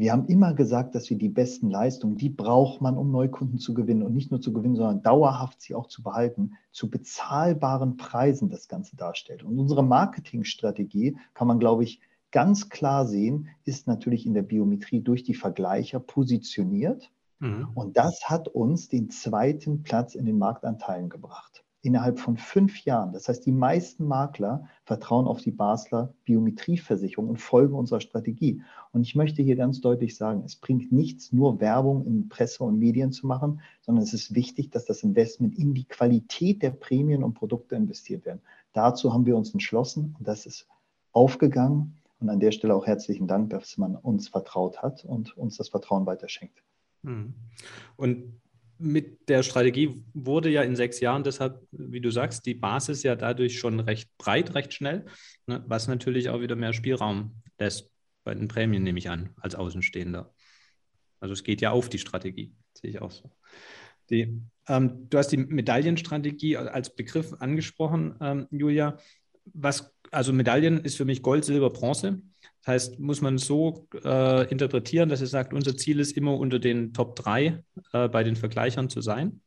Wir 0.00 0.12
haben 0.12 0.24
immer 0.28 0.54
gesagt, 0.54 0.94
dass 0.94 1.10
wir 1.10 1.18
die 1.18 1.28
besten 1.28 1.68
Leistungen, 1.68 2.16
die 2.16 2.30
braucht 2.30 2.80
man, 2.80 2.96
um 2.96 3.10
Neukunden 3.10 3.58
zu 3.58 3.74
gewinnen 3.74 4.02
und 4.02 4.14
nicht 4.14 4.30
nur 4.30 4.40
zu 4.40 4.50
gewinnen, 4.50 4.74
sondern 4.74 5.02
dauerhaft 5.02 5.60
sie 5.60 5.74
auch 5.74 5.88
zu 5.88 6.02
behalten, 6.02 6.54
zu 6.72 6.88
bezahlbaren 6.88 7.98
Preisen 7.98 8.48
das 8.48 8.66
Ganze 8.66 8.96
darstellt. 8.96 9.42
Und 9.42 9.58
unsere 9.58 9.84
Marketingstrategie 9.84 11.18
kann 11.34 11.48
man, 11.48 11.58
glaube 11.58 11.84
ich, 11.84 12.00
ganz 12.30 12.70
klar 12.70 13.06
sehen, 13.06 13.48
ist 13.66 13.88
natürlich 13.88 14.24
in 14.24 14.32
der 14.32 14.40
Biometrie 14.40 15.02
durch 15.02 15.22
die 15.22 15.34
Vergleicher 15.34 16.00
positioniert. 16.00 17.10
Mhm. 17.38 17.68
Und 17.74 17.98
das 17.98 18.30
hat 18.30 18.48
uns 18.48 18.88
den 18.88 19.10
zweiten 19.10 19.82
Platz 19.82 20.14
in 20.14 20.24
den 20.24 20.38
Marktanteilen 20.38 21.10
gebracht 21.10 21.62
innerhalb 21.82 22.18
von 22.18 22.36
fünf 22.36 22.84
Jahren. 22.84 23.12
Das 23.12 23.28
heißt, 23.28 23.46
die 23.46 23.52
meisten 23.52 24.04
Makler 24.06 24.68
vertrauen 24.84 25.26
auf 25.26 25.40
die 25.40 25.50
Basler 25.50 26.12
Biometrieversicherung 26.24 27.28
und 27.28 27.38
folgen 27.38 27.74
unserer 27.74 28.00
Strategie. 28.00 28.62
Und 28.92 29.02
ich 29.02 29.14
möchte 29.14 29.42
hier 29.42 29.56
ganz 29.56 29.80
deutlich 29.80 30.16
sagen, 30.16 30.42
es 30.44 30.56
bringt 30.56 30.92
nichts, 30.92 31.32
nur 31.32 31.60
Werbung 31.60 32.04
in 32.04 32.28
Presse 32.28 32.64
und 32.64 32.78
Medien 32.78 33.12
zu 33.12 33.26
machen, 33.26 33.60
sondern 33.80 34.04
es 34.04 34.12
ist 34.12 34.34
wichtig, 34.34 34.70
dass 34.70 34.84
das 34.84 35.02
Investment 35.02 35.56
in 35.58 35.72
die 35.72 35.84
Qualität 35.84 36.62
der 36.62 36.70
Prämien 36.70 37.24
und 37.24 37.34
Produkte 37.34 37.76
investiert 37.76 38.26
werden. 38.26 38.42
Dazu 38.72 39.12
haben 39.12 39.26
wir 39.26 39.36
uns 39.36 39.52
entschlossen 39.52 40.14
und 40.18 40.28
das 40.28 40.46
ist 40.46 40.66
aufgegangen. 41.12 41.96
Und 42.20 42.28
an 42.28 42.40
der 42.40 42.52
Stelle 42.52 42.74
auch 42.74 42.86
herzlichen 42.86 43.26
Dank, 43.26 43.48
dass 43.48 43.78
man 43.78 43.96
uns 43.96 44.28
vertraut 44.28 44.82
hat 44.82 45.06
und 45.06 45.36
uns 45.38 45.56
das 45.56 45.70
Vertrauen 45.70 46.04
weiterschenkt. 46.04 46.62
Hm. 47.02 47.32
Und 47.96 48.34
mit 48.80 49.28
der 49.28 49.42
Strategie 49.42 50.02
wurde 50.14 50.50
ja 50.50 50.62
in 50.62 50.74
sechs 50.74 51.00
Jahren 51.00 51.22
deshalb, 51.22 51.60
wie 51.70 52.00
du 52.00 52.10
sagst, 52.10 52.46
die 52.46 52.54
Basis 52.54 53.02
ja 53.02 53.14
dadurch 53.14 53.58
schon 53.58 53.80
recht 53.80 54.10
breit, 54.18 54.54
recht 54.54 54.72
schnell, 54.72 55.06
ne, 55.46 55.62
was 55.66 55.86
natürlich 55.86 56.30
auch 56.30 56.40
wieder 56.40 56.56
mehr 56.56 56.72
Spielraum 56.72 57.42
lässt 57.58 57.92
bei 58.24 58.34
den 58.34 58.48
Prämien, 58.48 58.82
nehme 58.82 58.98
ich 58.98 59.10
an, 59.10 59.30
als 59.36 59.54
Außenstehender. 59.54 60.34
Also 61.20 61.34
es 61.34 61.44
geht 61.44 61.60
ja 61.60 61.70
auf 61.70 61.88
die 61.88 61.98
Strategie, 61.98 62.54
sehe 62.74 62.90
ich 62.90 63.00
auch 63.00 63.10
so. 63.10 63.30
Die, 64.08 64.42
ähm, 64.66 65.08
du 65.08 65.18
hast 65.18 65.28
die 65.28 65.36
Medaillenstrategie 65.36 66.56
als 66.56 66.94
Begriff 66.94 67.34
angesprochen, 67.34 68.16
ähm, 68.20 68.46
Julia. 68.50 68.98
Was, 69.44 69.92
also 70.10 70.32
Medaillen 70.32 70.84
ist 70.84 70.96
für 70.96 71.04
mich 71.04 71.22
Gold, 71.22 71.44
Silber, 71.44 71.70
Bronze. 71.70 72.20
Das 72.60 72.66
heißt, 72.66 72.98
muss 72.98 73.20
man 73.20 73.38
so 73.38 73.88
äh, 74.04 74.48
interpretieren, 74.50 75.08
dass 75.08 75.20
es 75.20 75.30
sagt, 75.30 75.54
unser 75.54 75.76
Ziel 75.76 75.98
ist 75.98 76.16
immer 76.16 76.36
unter 76.36 76.58
den 76.58 76.92
Top 76.92 77.16
3 77.16 77.64
äh, 77.92 78.08
bei 78.08 78.22
den 78.22 78.36
Vergleichern 78.36 78.90
zu 78.90 79.00
sein? 79.00 79.40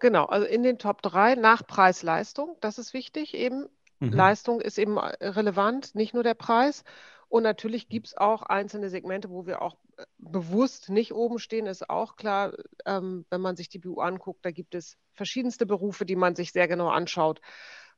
Genau, 0.00 0.24
also 0.24 0.46
in 0.46 0.62
den 0.62 0.78
Top 0.78 1.02
3 1.02 1.34
nach 1.36 1.66
Preis-Leistung, 1.66 2.56
das 2.60 2.78
ist 2.78 2.94
wichtig 2.94 3.34
eben. 3.34 3.66
Mhm. 4.00 4.12
Leistung 4.12 4.60
ist 4.60 4.78
eben 4.78 4.98
relevant, 4.98 5.94
nicht 5.94 6.14
nur 6.14 6.22
der 6.22 6.34
Preis. 6.34 6.84
Und 7.28 7.44
natürlich 7.44 7.88
gibt 7.88 8.08
es 8.08 8.16
auch 8.16 8.42
einzelne 8.42 8.90
Segmente, 8.90 9.30
wo 9.30 9.46
wir 9.46 9.62
auch 9.62 9.76
äh, 9.98 10.04
bewusst 10.18 10.88
nicht 10.88 11.12
oben 11.12 11.38
stehen, 11.38 11.66
ist 11.66 11.88
auch 11.88 12.16
klar. 12.16 12.54
Ähm, 12.86 13.24
wenn 13.30 13.40
man 13.40 13.56
sich 13.56 13.68
die 13.68 13.78
BU 13.78 14.00
anguckt, 14.00 14.44
da 14.44 14.50
gibt 14.50 14.74
es 14.74 14.96
verschiedenste 15.14 15.64
Berufe, 15.64 16.04
die 16.04 16.16
man 16.16 16.34
sich 16.34 16.50
sehr 16.50 16.66
genau 16.66 16.88
anschaut. 16.88 17.40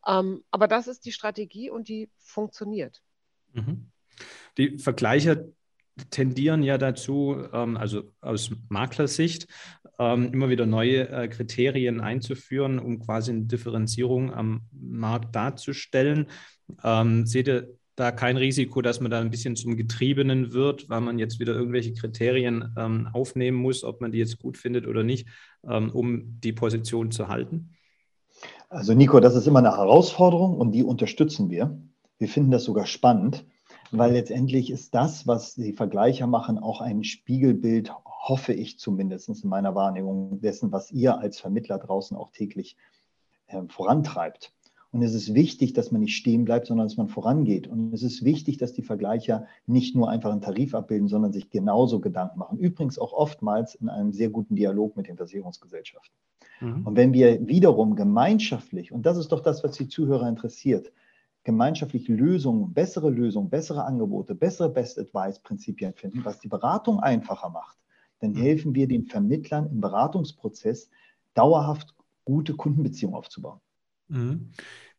Ähm, 0.07 0.43
aber 0.51 0.69
das 0.69 0.89
ist 0.89 1.05
die 1.05 1.13
Strategie 1.13 1.71
und 1.71 1.89
die 1.89 2.09
funktioniert. 2.19 3.03
Mhm. 3.53 3.91
Die 4.59 4.79
Vergleicher 4.79 5.45
tendieren 6.11 6.63
ja 6.63 6.79
dazu, 6.79 7.37
ähm, 7.53 7.77
also 7.77 8.05
aus 8.21 8.51
Maklersicht, 8.69 9.47
ähm, 9.99 10.33
immer 10.33 10.49
wieder 10.49 10.67
neue 10.67 11.09
äh, 11.09 11.29
Kriterien 11.29 12.01
einzuführen, 12.01 12.79
um 12.79 12.99
quasi 12.99 13.31
eine 13.31 13.43
Differenzierung 13.43 14.33
am 14.33 14.63
Markt 14.73 15.35
darzustellen. 15.35 16.27
Ähm, 16.83 17.27
seht 17.27 17.49
ihr 17.49 17.69
da 17.95 18.11
kein 18.11 18.39
Risiko, 18.39 18.81
dass 18.81 19.01
man 19.01 19.11
da 19.11 19.21
ein 19.21 19.31
bisschen 19.31 19.55
zum 19.55 19.77
Getriebenen 19.77 20.53
wird, 20.53 20.89
weil 20.89 21.03
man 21.03 21.19
jetzt 21.19 21.41
wieder 21.41 21.53
irgendwelche 21.53 21.93
Kriterien 21.93 22.75
aufnehmen 23.13 23.59
muss, 23.59 23.85
ob 23.85 24.01
man 24.01 24.13
die 24.13 24.19
jetzt 24.19 24.39
gut 24.39 24.57
findet 24.57 24.87
oder 24.87 25.05
nicht, 25.05 25.29
um 25.61 26.41
die 26.41 26.55
Position 26.55 27.11
zu 27.11 27.29
halten? 27.29 27.75
Also 28.73 28.95
Nico, 28.95 29.21
das 29.21 29.35
ist 29.35 29.47
immer 29.47 29.59
eine 29.59 29.77
Herausforderung 29.77 30.57
und 30.57 30.73
die 30.73 30.83
unterstützen 30.83 31.51
wir. 31.51 31.79
Wir 32.17 32.27
finden 32.27 32.51
das 32.51 32.65
sogar 32.65 32.87
spannend, 32.87 33.45
weil 33.91 34.13
letztendlich 34.13 34.71
ist 34.71 34.95
das, 34.95 35.27
was 35.27 35.55
die 35.57 35.75
Vergleicher 35.75 36.27
machen, 36.27 36.59
auch 36.59 36.81
ein 36.81 37.05
Spiegelbild, 37.05 37.93
hoffe 38.07 38.55
ich 38.55 38.79
zumindest 38.79 39.29
in 39.29 39.51
meiner 39.51 39.75
Wahrnehmung 39.75 40.41
dessen, 40.41 40.73
was 40.73 40.91
ihr 40.91 41.19
als 41.19 41.39
Vermittler 41.39 41.77
draußen 41.77 42.17
auch 42.17 42.31
täglich 42.31 42.79
äh, 43.49 43.61
vorantreibt. 43.69 44.55
Und 44.93 45.01
es 45.03 45.15
ist 45.15 45.33
wichtig, 45.33 45.73
dass 45.73 45.91
man 45.91 46.03
nicht 46.03 46.15
stehen 46.15 46.45
bleibt, 46.45 46.67
sondern 46.67 46.87
dass 46.87 46.99
man 46.99 47.09
vorangeht. 47.09 47.67
Und 47.67 47.95
es 47.95 48.03
ist 48.03 48.25
wichtig, 48.25 48.59
dass 48.59 48.75
die 48.75 48.83
Vergleicher 48.83 49.47
nicht 49.67 49.97
nur 49.97 50.11
einfach 50.11 50.31
einen 50.31 50.43
Tarif 50.43 50.75
abbilden, 50.75 51.09
sondern 51.09 51.33
sich 51.33 51.49
genauso 51.49 51.99
Gedanken 51.99 52.39
machen. 52.39 52.59
Übrigens 52.59 52.99
auch 52.99 53.15
oftmals 53.15 53.75
in 53.75 53.89
einem 53.89 54.13
sehr 54.13 54.29
guten 54.29 54.55
Dialog 54.55 54.95
mit 54.99 55.09
den 55.09 55.17
Versicherungsgesellschaften. 55.17 56.15
Mhm. 56.61 56.87
Und 56.87 56.97
wenn 56.97 57.15
wir 57.15 57.47
wiederum 57.49 57.97
gemeinschaftlich, 57.97 58.93
und 58.93 59.07
das 59.07 59.17
ist 59.17 59.33
doch 59.33 59.41
das, 59.41 59.65
was 59.65 59.73
die 59.79 59.89
Zuhörer 59.89 60.29
interessiert, 60.29 60.93
gemeinschaftlich 61.45 62.07
Lösungen, 62.09 62.75
bessere 62.75 63.09
Lösungen, 63.09 63.49
bessere 63.49 63.85
Angebote, 63.85 64.35
bessere 64.35 64.69
Best 64.69 64.99
Advice-Prinzipien 64.99 65.95
finden, 65.95 66.23
was 66.23 66.39
die 66.39 66.49
Beratung 66.49 67.01
einfacher 67.01 67.49
macht, 67.49 67.79
dann 68.21 68.33
mhm. 68.33 68.37
helfen 68.37 68.75
wir 68.75 68.87
den 68.87 69.07
Vermittlern 69.07 69.71
im 69.71 69.81
Beratungsprozess 69.81 70.91
dauerhaft 71.33 71.95
gute 72.27 72.55
Kundenbeziehungen 72.55 73.17
aufzubauen. 73.17 73.61
Mhm. 74.09 74.51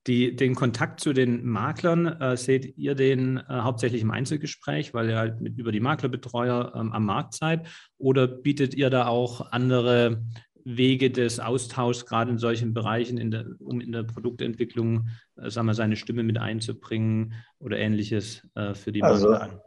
Die, 0.06 0.36
den 0.36 0.54
Kontakt 0.54 1.00
zu 1.00 1.14
den 1.14 1.46
Maklern, 1.46 2.08
äh, 2.08 2.36
seht 2.36 2.78
ihr 2.78 2.94
den 2.94 3.38
äh, 3.38 3.44
hauptsächlich 3.48 4.02
im 4.02 4.12
Einzelgespräch, 4.12 4.94
weil 4.94 5.10
ihr 5.10 5.18
halt 5.18 5.40
mit, 5.40 5.58
über 5.58 5.72
die 5.72 5.80
Maklerbetreuer 5.80 6.74
ähm, 6.76 6.92
am 6.92 7.06
Markt 7.06 7.36
seid? 7.36 7.68
Oder 7.98 8.28
bietet 8.28 8.76
ihr 8.76 8.90
da 8.90 9.08
auch 9.08 9.52
andere 9.52 10.24
Wege 10.66 11.12
des 11.12 11.40
Austauschs, 11.40 12.06
gerade 12.06 12.32
in 12.32 12.38
solchen 12.38 12.74
Bereichen, 12.74 13.18
in 13.18 13.32
der, 13.32 13.46
um 13.60 13.82
in 13.82 13.92
der 13.92 14.04
Produktentwicklung, 14.04 15.08
äh, 15.38 15.50
sagen 15.50 15.68
wir, 15.68 15.74
seine 15.74 15.96
Stimme 15.96 16.24
mit 16.24 16.38
einzubringen 16.38 17.34
oder 17.60 17.78
ähnliches 17.78 18.48
äh, 18.56 18.74
für 18.74 18.92
die 18.92 19.04
also, 19.04 19.30
an? 19.30 19.60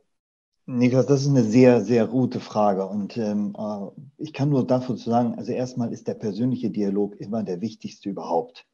Niklas, 0.67 1.07
das 1.07 1.23
ist 1.23 1.29
eine 1.29 1.45
sehr, 1.45 1.81
sehr 1.83 2.07
gute 2.09 2.41
Frage. 2.41 2.87
Und 2.87 3.17
ähm, 3.17 3.55
äh, 3.57 3.87
ich 4.19 4.33
kann 4.33 4.49
nur 4.49 4.67
dafür 4.67 4.97
sagen, 4.97 5.35
also 5.37 5.53
erstmal 5.53 5.93
ist 5.93 6.09
der 6.09 6.15
persönliche 6.15 6.71
Dialog 6.71 7.17
immer 7.21 7.43
der 7.43 7.61
wichtigste 7.61 8.11
überhaupt. 8.11 8.67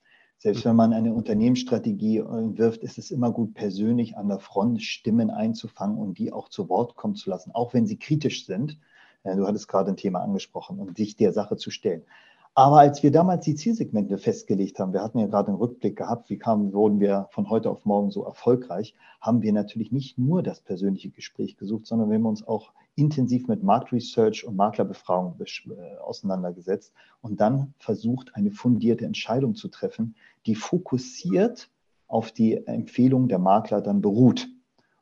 Selbst 0.43 0.65
wenn 0.65 0.75
man 0.75 0.93
eine 0.93 1.15
Unternehmensstrategie 1.15 2.19
äh, 2.19 2.59
wirft, 2.59 2.83
ist 2.83 2.99
es 2.99 3.11
immer 3.11 3.31
gut, 3.31 3.55
persönlich 3.55 4.17
an 4.17 4.29
der 4.29 4.41
Front 4.41 4.83
Stimmen 4.83 5.31
einzufangen 5.31 5.99
und 5.99 6.19
die 6.19 6.33
auch 6.33 6.49
zu 6.49 6.69
Wort 6.69 6.97
kommen 6.97 7.15
zu 7.15 7.31
lassen, 7.31 7.53
auch 7.53 7.75
wenn 7.75 7.87
sie 7.87 7.97
kritisch 7.97 8.47
sind 8.47 8.79
Du 9.25 9.47
hattest 9.47 9.69
gerade 9.69 9.91
ein 9.91 9.97
Thema 9.97 10.21
angesprochen, 10.21 10.81
um 10.81 10.95
sich 10.95 11.17
der 11.17 11.33
Sache 11.33 11.57
zu 11.57 11.71
stellen. 11.71 12.03
Aber 12.55 12.81
als 12.81 13.03
wir 13.03 13.11
damals 13.11 13.45
die 13.45 13.55
Zielsegmente 13.55 14.19
festgelegt 14.19 14.79
haben, 14.79 14.93
wir 14.93 15.03
hatten 15.03 15.19
ja 15.19 15.27
gerade 15.27 15.49
einen 15.49 15.57
Rückblick 15.57 15.97
gehabt, 15.97 16.29
wie 16.29 16.39
kamen, 16.39 16.73
wurden 16.75 17.01
wir 17.01 17.29
von 17.31 17.49
heute 17.49 17.71
auf 17.71 17.87
morgen 17.87 18.11
so 18.11 18.25
erfolgreich, 18.25 18.95
haben 19.21 19.41
wir 19.41 19.53
natürlich 19.53 19.91
nicht 19.91 20.19
nur 20.19 20.43
das 20.43 20.61
persönliche 20.61 21.09
Gespräch 21.11 21.57
gesucht, 21.57 21.87
sondern 21.87 22.11
wir 22.11 22.17
haben 22.17 22.27
uns 22.27 22.47
auch 22.47 22.73
intensiv 22.95 23.49
mit 23.49 23.63
Marktresearch 23.63 24.45
und 24.45 24.57
Maklerbefragung 24.57 25.41
äh, 25.41 25.97
auseinandergesetzt 25.99 26.93
und 27.21 27.41
dann 27.41 27.75
versucht, 27.79 28.35
eine 28.35 28.51
fundierte 28.51 29.07
Entscheidung 29.07 29.55
zu 29.55 29.69
treffen, 29.69 30.15
die 30.47 30.55
fokussiert 30.55 31.71
auf 32.07 32.33
die 32.33 32.67
Empfehlung 32.67 33.29
der 33.29 33.39
Makler 33.39 33.81
dann 33.81 34.03
beruht. 34.03 34.49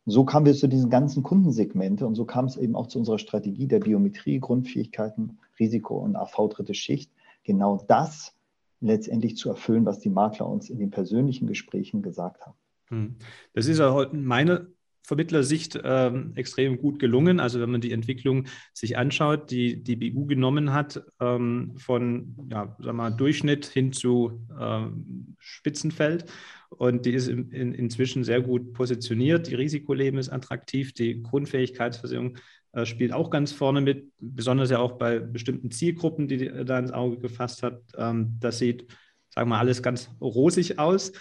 Und 0.07 0.13
so 0.13 0.25
kamen 0.25 0.47
wir 0.47 0.55
zu 0.55 0.69
diesen 0.69 0.91
ganzen 0.91 1.23
Kundensegmente 1.23 2.07
und 2.07 2.15
so 2.15 2.25
kam 2.25 2.45
es 2.45 2.57
eben 2.57 2.77
auch 2.77 2.87
zu 2.87 2.99
unserer 2.99 3.19
Strategie 3.19 3.67
der 3.67 3.81
Biometrie, 3.81 4.39
Grundfähigkeiten, 4.39 5.39
Risiko 5.59 5.99
und 5.99 6.17
AV 6.17 6.49
dritte 6.49 6.75
Schicht, 6.75 7.11
genau 7.43 7.85
das 7.89 8.35
letztendlich 8.81 9.37
zu 9.37 9.49
erfüllen, 9.51 9.85
was 9.85 9.99
die 9.99 10.09
Makler 10.09 10.49
uns 10.49 10.71
in 10.71 10.79
den 10.79 10.91
persönlichen 10.91 11.47
Gesprächen 11.47 12.03
gesagt 12.03 12.47
haben. 12.47 12.57
Hm. 12.87 13.17
Das 13.53 13.67
ist 13.67 13.79
ja 13.79 14.09
meine 14.13 14.69
Vermittlersicht 15.03 15.79
ähm, 15.83 16.33
extrem 16.37 16.79
gut 16.79 16.99
gelungen. 16.99 17.41
Also 17.41 17.61
wenn 17.61 17.71
man 17.71 17.81
die 17.81 17.93
Entwicklung 17.93 18.47
sich 18.73 18.97
anschaut, 18.97 19.51
die 19.51 19.83
die 19.83 19.97
BU 19.97 20.27
genommen 20.27 20.73
hat, 20.73 21.03
ähm, 21.21 21.75
von 21.77 22.37
ja, 22.51 22.77
sag 22.81 22.95
mal, 22.95 23.11
Durchschnitt 23.11 23.67
hin 23.67 23.93
zu 23.93 24.47
ähm, 24.59 25.37
Spitzenfeld. 25.39 26.27
Und 26.71 27.07
die 27.07 27.13
ist 27.13 27.29
in, 27.29 27.51
in, 27.51 27.75
inzwischen 27.75 28.23
sehr 28.23 28.41
gut 28.41 28.73
positioniert. 28.73 29.49
Die 29.49 29.57
Risikoleben 29.57 30.19
ist 30.19 30.29
attraktiv, 30.29 30.93
die 30.93 31.23
Grundfähigkeitsversicherung 31.23 32.39
äh, 32.73 32.87
spielt 32.87 33.13
auch 33.13 33.31
ganz 33.31 33.51
vorne 33.53 33.81
mit, 33.81 34.13
besonders 34.21 34.71
ja 34.71 34.79
auch 34.79 34.93
bei 34.93 35.19
bestimmten 35.19 35.71
Zielgruppen, 35.71 36.29
die, 36.29 36.37
die 36.37 36.65
da 36.65 36.79
ins 36.79 36.93
Auge 36.93 37.19
gefasst 37.19 37.63
hat. 37.63 37.83
Ähm, 37.97 38.37
das 38.39 38.59
sieht, 38.59 38.87
sagen 39.31 39.49
wir 39.49 39.57
mal, 39.57 39.59
alles 39.59 39.83
ganz 39.83 40.11
rosig 40.21 40.79
aus. 40.79 41.13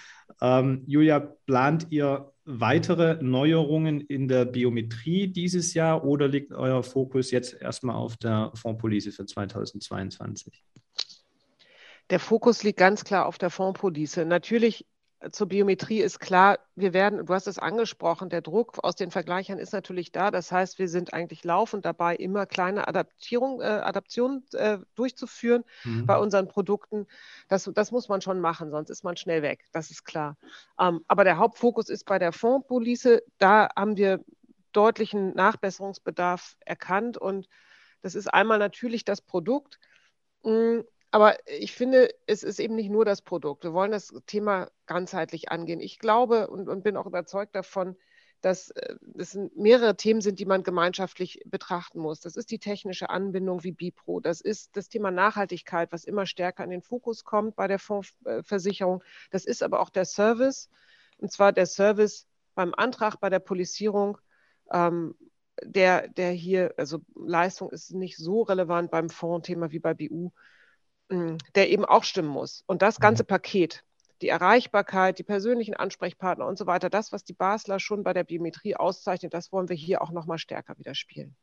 Ähm, 0.41 0.84
Julia, 0.86 1.19
plant 1.19 1.88
ihr 1.89 2.31
weitere 2.46 3.22
Neuerungen 3.22 4.01
in 4.01 4.27
der 4.27 4.46
Biometrie 4.46 5.27
dieses 5.27 5.74
Jahr 5.74 6.03
oder 6.03 6.27
liegt 6.27 6.51
euer 6.51 6.81
Fokus 6.84 7.31
jetzt 7.31 7.53
erstmal 7.62 7.96
auf 7.96 8.17
der 8.17 8.51
Fondspolice 8.55 9.12
für 9.12 9.25
2022? 9.25 10.63
Der 12.10 12.19
Fokus 12.19 12.63
liegt 12.63 12.79
ganz 12.79 13.03
klar 13.03 13.27
auf 13.27 13.38
der 13.38 13.51
Fondspolice. 13.51 14.25
Natürlich 14.25 14.88
zur 15.31 15.47
Biometrie 15.47 15.99
ist 15.99 16.19
klar, 16.19 16.59
wir 16.75 16.93
werden, 16.93 17.25
du 17.25 17.33
hast 17.33 17.47
es 17.47 17.59
angesprochen, 17.59 18.29
der 18.29 18.41
Druck 18.41 18.79
aus 18.83 18.95
den 18.95 19.11
Vergleichern 19.11 19.59
ist 19.59 19.73
natürlich 19.73 20.13
da. 20.13 20.31
Das 20.31 20.51
heißt, 20.51 20.79
wir 20.79 20.88
sind 20.88 21.13
eigentlich 21.13 21.43
laufend 21.43 21.85
dabei, 21.85 22.15
immer 22.15 22.45
kleine 22.45 22.88
Adaptierung, 22.88 23.59
äh, 23.61 23.65
Adaptionen 23.65 24.45
äh, 24.53 24.77
durchzuführen 24.95 25.65
mhm. 25.83 26.05
bei 26.05 26.17
unseren 26.17 26.47
Produkten. 26.47 27.05
Das, 27.49 27.69
das 27.73 27.91
muss 27.91 28.07
man 28.07 28.21
schon 28.21 28.39
machen, 28.39 28.71
sonst 28.71 28.89
ist 28.89 29.03
man 29.03 29.17
schnell 29.17 29.41
weg. 29.41 29.65
Das 29.73 29.91
ist 29.91 30.05
klar. 30.05 30.38
Ähm, 30.79 31.03
aber 31.07 31.25
der 31.25 31.38
Hauptfokus 31.38 31.89
ist 31.89 32.05
bei 32.05 32.17
der 32.17 32.31
Fondspolice. 32.31 33.21
Da 33.39 33.69
haben 33.75 33.97
wir 33.97 34.23
deutlichen 34.71 35.33
Nachbesserungsbedarf 35.33 36.55
erkannt 36.65 37.17
und 37.17 37.49
das 38.01 38.15
ist 38.15 38.27
einmal 38.27 38.59
natürlich 38.59 39.03
das 39.03 39.19
Produkt. 39.19 39.79
Mm, 40.43 40.79
aber 41.11 41.37
ich 41.47 41.73
finde, 41.73 42.13
es 42.27 42.43
ist 42.43 42.59
eben 42.59 42.75
nicht 42.75 42.89
nur 42.89 43.05
das 43.05 43.21
Produkt. 43.21 43.63
Wir 43.63 43.73
wollen 43.73 43.91
das 43.91 44.13
Thema 44.27 44.69
ganzheitlich 44.85 45.51
angehen. 45.51 45.79
Ich 45.79 45.99
glaube 45.99 46.47
und, 46.47 46.69
und 46.69 46.83
bin 46.83 46.97
auch 46.97 47.07
überzeugt 47.07 47.55
davon, 47.55 47.95
dass 48.41 48.69
äh, 48.71 48.95
es 49.17 49.37
mehrere 49.55 49.95
Themen 49.95 50.21
sind, 50.21 50.39
die 50.39 50.45
man 50.45 50.63
gemeinschaftlich 50.63 51.41
betrachten 51.45 51.99
muss. 51.99 52.21
Das 52.21 52.35
ist 52.35 52.51
die 52.51 52.59
technische 52.59 53.09
Anbindung 53.09 53.63
wie 53.63 53.71
Bipro. 53.71 54.19
Das 54.19 54.39
ist 54.41 54.77
das 54.77 54.87
Thema 54.89 55.11
Nachhaltigkeit, 55.11 55.91
was 55.91 56.05
immer 56.05 56.25
stärker 56.25 56.63
in 56.63 56.69
den 56.69 56.81
Fokus 56.81 57.23
kommt 57.23 57.55
bei 57.55 57.67
der 57.67 57.79
Fondsversicherung. 57.79 59.03
Das 59.31 59.45
ist 59.45 59.63
aber 59.63 59.79
auch 59.79 59.89
der 59.89 60.05
Service, 60.05 60.69
und 61.17 61.31
zwar 61.31 61.51
der 61.51 61.65
Service 61.65 62.27
beim 62.55 62.73
Antrag, 62.73 63.19
bei 63.19 63.29
der 63.29 63.39
Polizierung. 63.39 64.17
Ähm, 64.71 65.15
der, 65.63 66.07
der 66.07 66.31
hier, 66.31 66.73
also 66.77 67.01
Leistung 67.15 67.69
ist 67.71 67.93
nicht 67.93 68.15
so 68.17 68.43
relevant 68.43 68.91
beim 68.91 69.09
Fondsthema 69.09 69.71
wie 69.71 69.79
bei 69.79 69.93
BU, 69.93 70.31
der 71.09 71.69
eben 71.69 71.85
auch 71.85 72.03
stimmen 72.03 72.29
muss. 72.29 72.63
Und 72.67 72.81
das 72.81 72.99
ganze 72.99 73.23
mhm. 73.23 73.27
Paket, 73.27 73.83
die 74.21 74.29
Erreichbarkeit, 74.29 75.17
die 75.17 75.23
persönlichen 75.23 75.75
Ansprechpartner 75.75 76.45
und 76.45 76.57
so 76.57 76.67
weiter, 76.67 76.89
das, 76.89 77.11
was 77.11 77.23
die 77.23 77.33
Basler 77.33 77.79
schon 77.79 78.03
bei 78.03 78.13
der 78.13 78.23
Biometrie 78.23 78.75
auszeichnet, 78.75 79.33
das 79.33 79.51
wollen 79.51 79.69
wir 79.69 79.75
hier 79.75 80.01
auch 80.01 80.11
nochmal 80.11 80.37
stärker 80.37 80.77
wieder 80.77 80.95
spielen. 80.95 81.35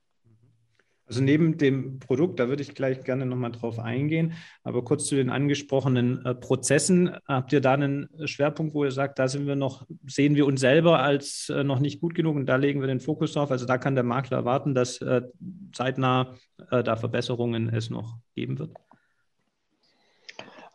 Also 1.08 1.22
neben 1.22 1.56
dem 1.56 2.00
Produkt, 2.00 2.40
da 2.40 2.48
würde 2.48 2.62
ich 2.62 2.74
gleich 2.74 3.04
gerne 3.04 3.26
nochmal 3.26 3.52
drauf 3.52 3.78
eingehen, 3.78 4.32
aber 4.64 4.82
kurz 4.82 5.06
zu 5.06 5.14
den 5.14 5.30
angesprochenen 5.30 6.24
äh, 6.26 6.34
Prozessen. 6.34 7.16
Habt 7.28 7.52
ihr 7.52 7.60
da 7.60 7.74
einen 7.74 8.08
Schwerpunkt, 8.24 8.74
wo 8.74 8.84
ihr 8.84 8.90
sagt, 8.90 9.20
da 9.20 9.28
sind 9.28 9.46
wir 9.46 9.54
noch, 9.54 9.86
sehen 10.04 10.34
wir 10.34 10.46
uns 10.46 10.60
selber 10.60 10.98
als 11.00 11.48
äh, 11.48 11.62
noch 11.62 11.78
nicht 11.78 12.00
gut 12.00 12.16
genug 12.16 12.34
und 12.34 12.46
da 12.46 12.56
legen 12.56 12.80
wir 12.80 12.88
den 12.88 12.98
Fokus 12.98 13.34
drauf? 13.34 13.52
Also 13.52 13.66
da 13.66 13.78
kann 13.78 13.94
der 13.94 14.02
Makler 14.02 14.38
erwarten, 14.38 14.74
dass 14.74 15.00
äh, 15.00 15.22
zeitnah 15.72 16.34
da 16.70 16.96
Verbesserungen 16.96 17.68
es 17.68 17.90
noch 17.90 18.18
geben 18.34 18.58
wird? 18.58 18.72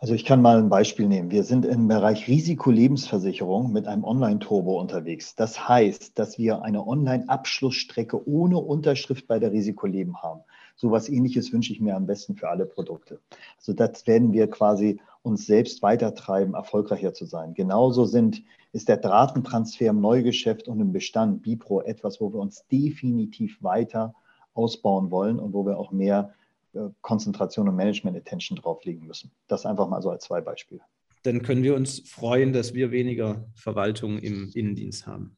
Also 0.04 0.16
ich 0.16 0.26
kann 0.26 0.42
mal 0.42 0.58
ein 0.58 0.70
Beispiel 0.70 1.08
nehmen. 1.08 1.30
Wir 1.30 1.44
sind 1.44 1.64
im 1.64 1.88
Bereich 1.88 2.28
Risikolebensversicherung 2.28 3.72
mit 3.72 3.88
einem 3.88 4.04
Online-Turbo 4.04 4.82
unterwegs. 4.82 5.36
Das 5.36 5.70
heißt, 5.70 6.18
dass 6.18 6.40
wir 6.40 6.64
eine 6.64 6.88
Online-Abschlussstrecke 6.88 8.28
ohne 8.28 8.58
Unterschrift 8.58 9.28
bei 9.28 9.38
der 9.38 9.52
Risikoleben 9.52 10.24
haben. 10.24 10.42
So 10.76 10.88
etwas 10.88 11.08
ähnliches 11.08 11.54
wünsche 11.54 11.72
ich 11.72 11.82
mir 11.82 11.96
am 11.96 12.08
besten 12.08 12.36
für 12.36 12.50
alle 12.50 12.66
Produkte. 12.66 13.20
Also 13.60 13.74
das 13.74 14.08
werden 14.08 14.34
wir 14.34 14.50
quasi 14.50 15.00
uns 15.22 15.46
selbst 15.46 15.84
weitertreiben, 15.84 16.56
erfolgreicher 16.56 17.14
zu 17.14 17.26
sein. 17.26 17.54
Genauso 17.54 18.06
sind, 18.06 18.42
ist 18.72 18.90
der 18.90 18.98
Datentransfer 18.98 19.86
im 19.92 20.02
Neugeschäft 20.02 20.68
und 20.68 20.80
im 20.80 20.94
Bestand 20.94 21.44
Bipro 21.44 21.82
etwas, 21.82 22.20
wo 22.20 22.34
wir 22.34 22.40
uns 22.40 22.66
definitiv 22.72 23.62
weiter 23.62 24.16
ausbauen 24.56 25.12
wollen 25.12 25.38
und 25.38 25.54
wo 25.54 25.64
wir 25.64 25.78
auch 25.78 25.92
mehr 25.92 26.34
Konzentration 27.02 27.68
und 27.68 27.76
Management-Attention 27.76 28.58
drauflegen 28.58 29.08
müssen. 29.08 29.32
Das 29.48 29.66
einfach 29.66 29.88
mal 29.88 30.02
so 30.02 30.10
als 30.10 30.24
zwei 30.24 30.42
Beispiele. 30.42 30.82
Dann 31.24 31.44
können 31.44 31.64
wir 31.64 31.76
uns 31.76 32.00
freuen, 32.00 32.54
dass 32.54 32.74
wir 32.74 32.92
weniger 32.92 33.46
Verwaltung 33.54 34.18
im 34.18 34.50
Innendienst 34.54 35.06
haben 35.06 35.38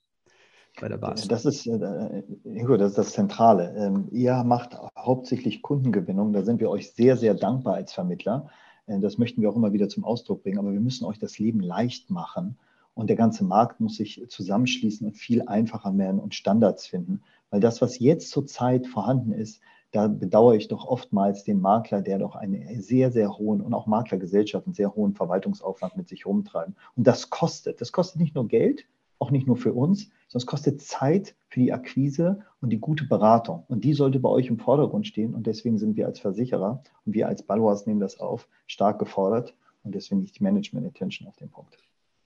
bei 0.80 0.88
der 0.88 0.98
Basis. 0.98 1.28
Das 1.28 1.46
ist, 1.46 1.67
äh, 1.67 2.24
Ingo, 2.46 2.78
das 2.78 2.91
ist 2.91 2.98
das 2.98 3.12
Zentrale. 3.12 3.76
Ähm, 3.78 4.08
ihr 4.12 4.43
macht 4.43 4.78
hauptsächlich 4.98 5.62
Kundengewinnung. 5.62 6.34
Da 6.34 6.43
sind 6.43 6.60
wir 6.60 6.69
euch 6.69 6.93
sehr, 6.93 7.17
sehr 7.17 7.34
dankbar 7.34 7.76
als 7.76 7.93
Vermittler. 7.93 8.50
Äh, 8.88 9.00
das 9.00 9.17
möchten 9.17 9.41
wir 9.41 9.50
auch 9.50 9.56
immer 9.56 9.74
wieder 9.74 9.89
zum 9.89 10.04
Ausdruck 10.04 10.43
bringen. 10.43 10.60
Aber 10.60 10.72
wir 10.72 10.80
müssen 10.80 11.06
euch 11.06 11.19
das 11.19 11.38
Leben 11.38 11.60
leicht 11.60 12.10
machen. 12.10 12.58
Und 12.96 13.08
der 13.08 13.15
ganze 13.15 13.43
Markt 13.43 13.80
muss 13.80 13.98
sich 13.98 14.24
zusammenschließen 14.28 15.06
und 15.08 15.13
viel 15.13 15.41
einfacher 15.48 15.98
werden 15.98 16.19
und 16.19 16.36
Standards 16.36 16.86
finden. 16.86 17.24
Weil 17.50 17.60
das, 17.60 17.82
was 17.82 18.00
jetzt 18.00 18.30
zurzeit 18.30 18.88
vorhanden 18.88 19.32
ist, 19.32 19.62
da 19.93 20.08
bedauere 20.08 20.56
ich 20.56 20.67
doch 20.67 20.88
oftmals 20.88 21.43
den 21.43 21.62
Makler, 21.62 22.01
der 22.01 22.17
doch 22.17 22.36
einen 22.36 22.82
sehr, 22.82 23.12
sehr 23.12 23.38
hohen 23.38 23.62
und 23.62 23.75
auch 23.75 23.86
Maklergesellschaften 23.86 24.73
sehr 24.73 24.95
hohen 24.95 25.13
Verwaltungsaufwand 25.13 25.95
mit 25.95 26.10
sich 26.10 26.25
rumtreiben. 26.25 26.75
Und 26.95 27.06
das 27.06 27.29
kostet. 27.29 27.79
Das 27.79 27.91
kostet 27.91 28.19
nicht 28.19 28.34
nur 28.34 28.47
Geld, 28.47 28.88
auch 29.19 29.29
nicht 29.29 29.45
nur 29.45 29.56
für 29.56 29.71
uns, 29.71 30.10
sondern 30.27 30.43
es 30.43 30.45
kostet 30.47 30.82
Zeit 30.82 31.36
für 31.47 31.60
die 31.60 31.71
Akquise 31.71 32.39
und 32.60 32.71
die 32.71 32.79
gute 32.79 33.06
Beratung. 33.06 33.65
Und 33.67 33.84
die 33.84 33.93
sollte 33.93 34.19
bei 34.19 34.29
euch 34.29 34.47
im 34.47 34.58
Vordergrund 34.58 35.06
stehen. 35.06 35.36
Und 35.36 35.45
deswegen 35.45 35.77
sind 35.77 35.95
wir 35.95 36.08
als 36.08 36.19
Versicherer 36.19 36.82
und 37.06 37.13
wir 37.13 37.27
als 37.27 37.43
Balois 37.43 37.84
nehmen 37.86 37.99
das 37.99 38.19
auf, 38.19 38.47
stark 38.65 38.97
gefordert. 38.97 39.56
Und 39.84 39.93
deswegen 39.93 40.21
liegt 40.21 40.39
die 40.39 40.43
Management 40.43 40.88
Attention 40.88 41.27
auf 41.27 41.36
dem 41.36 41.51
Punkt. 41.51 41.77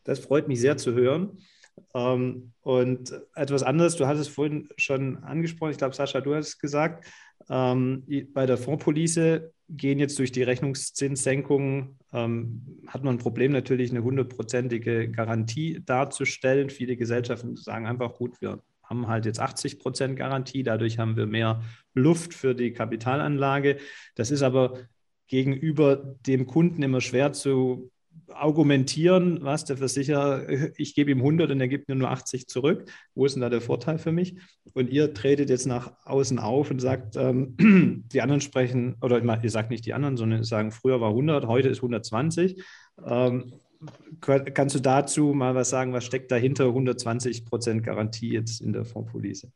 Das 0.06 0.20
freut 0.20 0.48
mich 0.48 0.62
sehr 0.62 0.78
zu 0.78 0.94
hören. 0.94 1.38
Ähm, 1.94 2.54
und 2.62 3.14
etwas 3.36 3.64
anderes, 3.64 3.96
du 3.96 4.08
hast 4.08 4.20
es 4.20 4.28
vorhin 4.28 4.70
schon 4.78 5.24
angesprochen, 5.24 5.72
ich 5.72 5.78
glaube, 5.78 5.96
Sascha, 5.96 6.22
du 6.22 6.36
hast 6.36 6.48
es 6.48 6.60
gesagt, 6.60 7.06
ähm, 7.50 8.04
bei 8.34 8.46
der 8.46 8.58
Fondspolice 8.58 9.54
gehen 9.70 10.00
jetzt 10.00 10.18
durch 10.20 10.32
die 10.32 10.44
Rechnungszinssenkung, 10.44 11.98
ähm, 12.14 12.82
hat 12.88 13.04
man 13.04 13.16
ein 13.16 13.20
Problem, 13.20 13.52
natürlich 13.52 13.92
eine 13.92 14.04
hundertprozentige 14.04 15.10
Garantie 15.10 15.82
darzustellen. 15.86 16.70
Viele 16.70 16.96
Gesellschaften 16.96 17.56
sagen 17.56 17.86
einfach, 17.86 18.14
gut, 18.14 18.42
wir 18.42 18.62
haben 18.84 19.08
halt 19.08 19.26
jetzt 19.26 19.40
80 19.40 19.80
Prozent 19.80 20.16
Garantie, 20.16 20.64
dadurch 20.64 20.98
haben 21.00 21.18
wir 21.18 21.26
mehr 21.26 21.62
Luft 21.94 22.34
für 22.34 22.56
die 22.56 22.72
Kapitalanlage. 22.72 23.78
Das 24.16 24.32
ist 24.32 24.42
aber 24.42 24.80
gegenüber 25.28 26.16
dem 26.26 26.46
Kunden 26.46 26.82
immer 26.84 27.02
schwer 27.02 27.34
zu 27.34 27.92
argumentieren, 28.30 29.40
was 29.42 29.66
der 29.66 29.78
Versicherer, 29.78 30.48
ich 30.78 30.96
gebe 30.96 31.12
ihm 31.12 31.20
100 31.20 31.52
und 31.52 31.60
er 31.60 31.68
gibt 31.68 31.88
mir 31.88 31.96
nur 31.96 32.10
80 32.12 32.48
zurück. 32.48 32.86
Wo 33.16 33.26
ist 33.26 33.34
denn 33.34 33.42
da 33.42 33.50
der 33.50 33.62
Vorteil 33.62 33.98
für 33.98 34.12
mich? 34.12 34.38
Und 34.74 34.90
ihr 34.90 35.14
tretet 35.14 35.50
jetzt 35.50 35.66
nach 35.66 35.92
außen 36.06 36.40
auf 36.40 36.72
und 36.72 36.80
sagt, 36.80 37.16
ähm, 37.16 37.56
die 38.12 38.22
anderen 38.22 38.42
sprechen, 38.42 38.96
oder 39.02 39.22
ihr 39.44 39.50
sagt 39.50 39.72
nicht 39.72 39.86
die 39.86 39.94
anderen, 39.94 40.18
sondern 40.18 40.44
sagen, 40.44 40.72
früher 40.72 41.02
war 41.02 41.10
100, 41.10 41.48
heute 41.48 41.70
ist 41.70 41.80
120. 41.80 42.64
Ähm, 43.06 43.54
kannst 44.22 44.76
du 44.76 44.80
dazu 44.80 45.34
mal 45.34 45.56
was 45.56 45.70
sagen, 45.70 45.94
was 45.94 46.04
steckt 46.04 46.32
dahinter 46.32 46.66
120 46.66 47.46
Prozent 47.46 47.84
Garantie 47.84 48.32
jetzt 48.32 48.62
in 48.62 48.74
der 48.74 48.86
Fondspolice? 48.86 49.52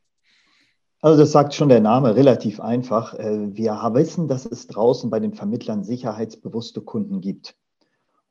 Also 1.03 1.19
das 1.19 1.31
sagt 1.31 1.55
schon 1.55 1.69
der 1.69 1.79
Name 1.79 2.15
relativ 2.15 2.59
einfach. 2.59 3.15
Äh, 3.15 3.55
wir 3.55 3.73
wissen, 3.93 4.27
dass 4.27 4.45
es 4.45 4.67
draußen 4.67 5.09
bei 5.09 5.19
den 5.19 5.33
Vermittlern 5.33 5.83
sicherheitsbewusste 5.83 6.81
Kunden 6.81 7.21
gibt 7.21 7.55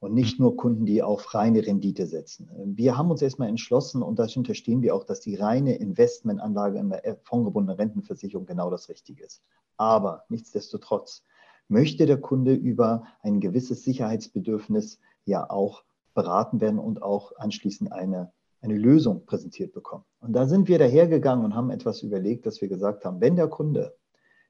und 0.01 0.15
nicht 0.15 0.41
nur 0.41 0.57
Kunden, 0.57 0.87
die 0.87 1.03
auf 1.03 1.35
reine 1.35 1.65
Rendite 1.65 2.07
setzen. 2.07 2.49
Wir 2.75 2.97
haben 2.97 3.11
uns 3.11 3.21
erstmal 3.23 3.49
entschlossen, 3.49 4.03
und 4.03 4.19
das 4.19 4.37
unterstehen 4.37 4.83
wir 4.83 4.95
auch, 4.95 5.05
dass 5.05 5.21
die 5.21 5.37
reine 5.37 5.77
Investmentanlage 5.77 6.79
in 6.79 6.89
der 6.89 7.19
fondgebundenen 7.23 7.77
Rentenversicherung 7.77 8.47
genau 8.47 8.71
das 8.71 8.89
Richtige 8.89 9.23
ist. 9.23 9.43
Aber 9.77 10.25
nichtsdestotrotz 10.31 11.23
möchte 11.69 12.07
der 12.07 12.21
Kunde 12.21 12.55
über 12.55 13.05
ein 13.23 13.41
gewisses 13.41 13.85
Sicherheitsbedürfnis 13.85 14.99
ja 15.27 15.49
auch 15.49 15.85
beraten 16.15 16.61
werden 16.61 16.79
und 16.79 17.03
auch 17.03 17.33
anschließend 17.37 17.93
eine, 17.93 18.33
eine 18.63 18.77
Lösung 18.77 19.27
präsentiert 19.27 19.73
bekommen. 19.73 20.05
Und 20.21 20.33
da 20.33 20.47
sind 20.47 20.67
wir 20.67 20.79
dahergegangen 20.79 21.45
und 21.45 21.55
haben 21.55 21.71
etwas 21.71 22.03
überlegt, 22.03 22.47
dass 22.47 22.61
wir 22.61 22.69
gesagt 22.69 23.05
haben, 23.05 23.21
wenn 23.21 23.37
der 23.37 23.49
Kunde 23.49 23.95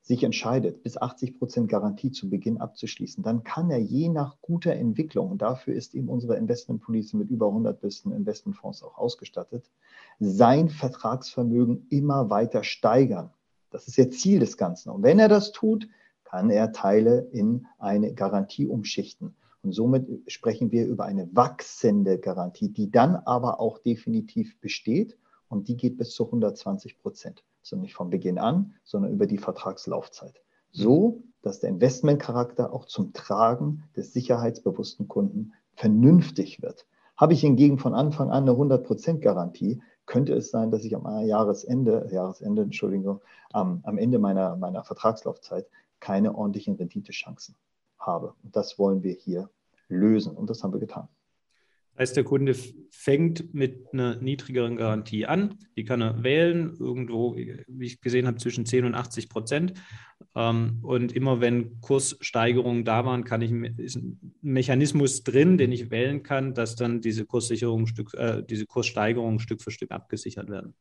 sich 0.02 0.24
entscheidet, 0.24 0.82
bis 0.82 0.96
80 0.96 1.38
Prozent 1.38 1.68
Garantie 1.68 2.10
zu 2.10 2.30
Beginn 2.30 2.58
abzuschließen, 2.58 3.22
dann 3.22 3.44
kann 3.44 3.70
er 3.70 3.78
je 3.78 4.08
nach 4.08 4.40
guter 4.40 4.72
Entwicklung, 4.72 5.30
und 5.30 5.42
dafür 5.42 5.74
ist 5.74 5.94
eben 5.94 6.08
unsere 6.08 6.36
Investmentpolice 6.36 7.16
mit 7.16 7.30
über 7.30 7.46
100 7.46 7.80
besten 7.80 8.12
Investmentfonds 8.12 8.82
auch 8.82 8.96
ausgestattet, 8.96 9.70
sein 10.18 10.68
Vertragsvermögen 10.68 11.86
immer 11.90 12.30
weiter 12.30 12.64
steigern. 12.64 13.30
Das 13.70 13.88
ist 13.88 13.96
ja 13.96 14.10
Ziel 14.10 14.40
des 14.40 14.56
Ganzen. 14.56 14.90
Und 14.90 15.02
wenn 15.02 15.18
er 15.18 15.28
das 15.28 15.52
tut, 15.52 15.88
kann 16.24 16.50
er 16.50 16.72
Teile 16.72 17.28
in 17.32 17.66
eine 17.78 18.14
Garantie 18.14 18.66
umschichten. 18.66 19.34
Und 19.62 19.72
somit 19.72 20.08
sprechen 20.30 20.72
wir 20.72 20.86
über 20.86 21.04
eine 21.04 21.28
wachsende 21.34 22.18
Garantie, 22.18 22.70
die 22.70 22.90
dann 22.90 23.16
aber 23.16 23.60
auch 23.60 23.78
definitiv 23.78 24.58
besteht 24.60 25.18
und 25.48 25.68
die 25.68 25.76
geht 25.76 25.98
bis 25.98 26.14
zu 26.14 26.24
120 26.24 26.98
Prozent 26.98 27.44
also 27.60 27.76
nicht 27.76 27.94
von 27.94 28.10
Beginn 28.10 28.38
an, 28.38 28.74
sondern 28.84 29.12
über 29.12 29.26
die 29.26 29.38
Vertragslaufzeit. 29.38 30.42
So, 30.72 31.22
dass 31.42 31.60
der 31.60 31.70
Investmentcharakter 31.70 32.72
auch 32.72 32.84
zum 32.84 33.12
Tragen 33.12 33.84
des 33.96 34.12
sicherheitsbewussten 34.12 35.08
Kunden 35.08 35.52
vernünftig 35.74 36.62
wird. 36.62 36.86
Habe 37.16 37.32
ich 37.32 37.40
hingegen 37.40 37.78
von 37.78 37.94
Anfang 37.94 38.30
an 38.30 38.48
eine 38.48 38.52
100% 38.52 39.18
Garantie, 39.18 39.82
könnte 40.06 40.34
es 40.34 40.50
sein, 40.50 40.70
dass 40.70 40.84
ich 40.84 40.94
am 40.96 41.06
Jahresende, 41.26 42.08
Jahresende, 42.10 42.62
Entschuldigung, 42.62 43.20
am, 43.52 43.80
am 43.84 43.98
Ende 43.98 44.18
meiner, 44.18 44.56
meiner 44.56 44.84
Vertragslaufzeit 44.84 45.66
keine 46.00 46.34
ordentlichen 46.34 46.74
Renditechancen 46.76 47.56
habe. 47.98 48.34
Und 48.42 48.56
das 48.56 48.78
wollen 48.78 49.02
wir 49.02 49.12
hier 49.12 49.50
lösen 49.88 50.36
und 50.36 50.50
das 50.50 50.62
haben 50.62 50.72
wir 50.72 50.80
getan. 50.80 51.08
Heißt, 52.00 52.16
der 52.16 52.24
Kunde 52.24 52.54
fängt 52.90 53.52
mit 53.52 53.92
einer 53.92 54.16
niedrigeren 54.16 54.76
Garantie 54.76 55.26
an, 55.26 55.58
die 55.76 55.84
kann 55.84 56.00
er 56.00 56.22
wählen, 56.22 56.74
irgendwo, 56.80 57.36
wie 57.36 57.84
ich 57.84 58.00
gesehen 58.00 58.26
habe, 58.26 58.38
zwischen 58.38 58.64
10 58.64 58.86
und 58.86 58.94
80 58.94 59.28
Prozent. 59.28 59.74
Ähm, 60.34 60.78
und 60.82 61.12
immer 61.12 61.42
wenn 61.42 61.78
Kurssteigerungen 61.82 62.86
da 62.86 63.04
waren, 63.04 63.24
kann 63.24 63.42
ich, 63.42 63.52
ist 63.52 63.96
ein 63.96 64.32
Mechanismus 64.40 65.24
drin, 65.24 65.58
den 65.58 65.72
ich 65.72 65.90
wählen 65.90 66.22
kann, 66.22 66.54
dass 66.54 66.74
dann 66.74 67.02
diese 67.02 67.26
Kurssicherung 67.26 67.86
Stück, 67.86 68.14
äh, 68.14 68.42
diese 68.48 68.64
Kurssteigerungen 68.64 69.38
Stück 69.38 69.60
für 69.60 69.70
Stück 69.70 69.90
abgesichert 69.90 70.48
werden. 70.48 70.72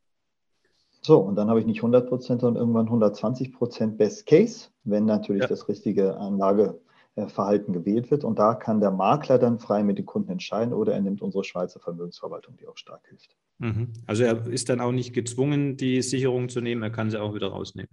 So, 1.01 1.17
und 1.19 1.36
dann 1.36 1.49
habe 1.49 1.60
ich 1.60 1.65
nicht 1.65 1.79
100 1.79 2.08
Prozent, 2.08 2.39
sondern 2.39 2.62
irgendwann 2.62 2.86
120 2.86 3.51
Prozent 3.51 3.97
Best 3.97 4.25
Case, 4.25 4.69
wenn 4.86 5.03
natürlich 5.03 5.41
ja. 5.41 5.47
das 5.49 5.67
richtige 5.67 6.15
Anlage 6.15 6.79
Verhalten 7.15 7.74
gewählt 7.74 8.12
wird. 8.12 8.24
Und 8.24 8.39
da 8.39 8.56
kann 8.56 8.80
der 8.80 8.91
Makler 8.91 9.38
dann 9.38 9.60
frei 9.60 9.84
mit 9.84 9.98
den 9.98 10.06
Kunden 10.06 10.32
entscheiden 10.32 10.74
oder 10.74 10.93
er 10.93 11.02
nimmt 11.02 11.22
unsere 11.22 11.43
Schweizer 11.43 11.80
Vermögensverwaltung, 11.80 12.58
die 12.58 12.67
auch 12.67 12.78
stark 12.78 13.06
hilft. 13.08 13.36
Mhm. 13.58 13.93
Also 14.08 14.24
er 14.24 14.48
ist 14.48 14.69
dann 14.69 14.80
auch 14.80 14.91
nicht 14.91 15.13
gezwungen, 15.13 15.76
die 15.76 16.02
Sicherung 16.02 16.50
zu 16.50 16.62
nehmen, 16.62 16.82
er 16.82 16.91
kann 16.91 17.10
sie 17.10 17.22
auch 17.22 17.34
wieder 17.34 17.48
rausnehmen. 17.48 17.91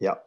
Ja. 0.00 0.20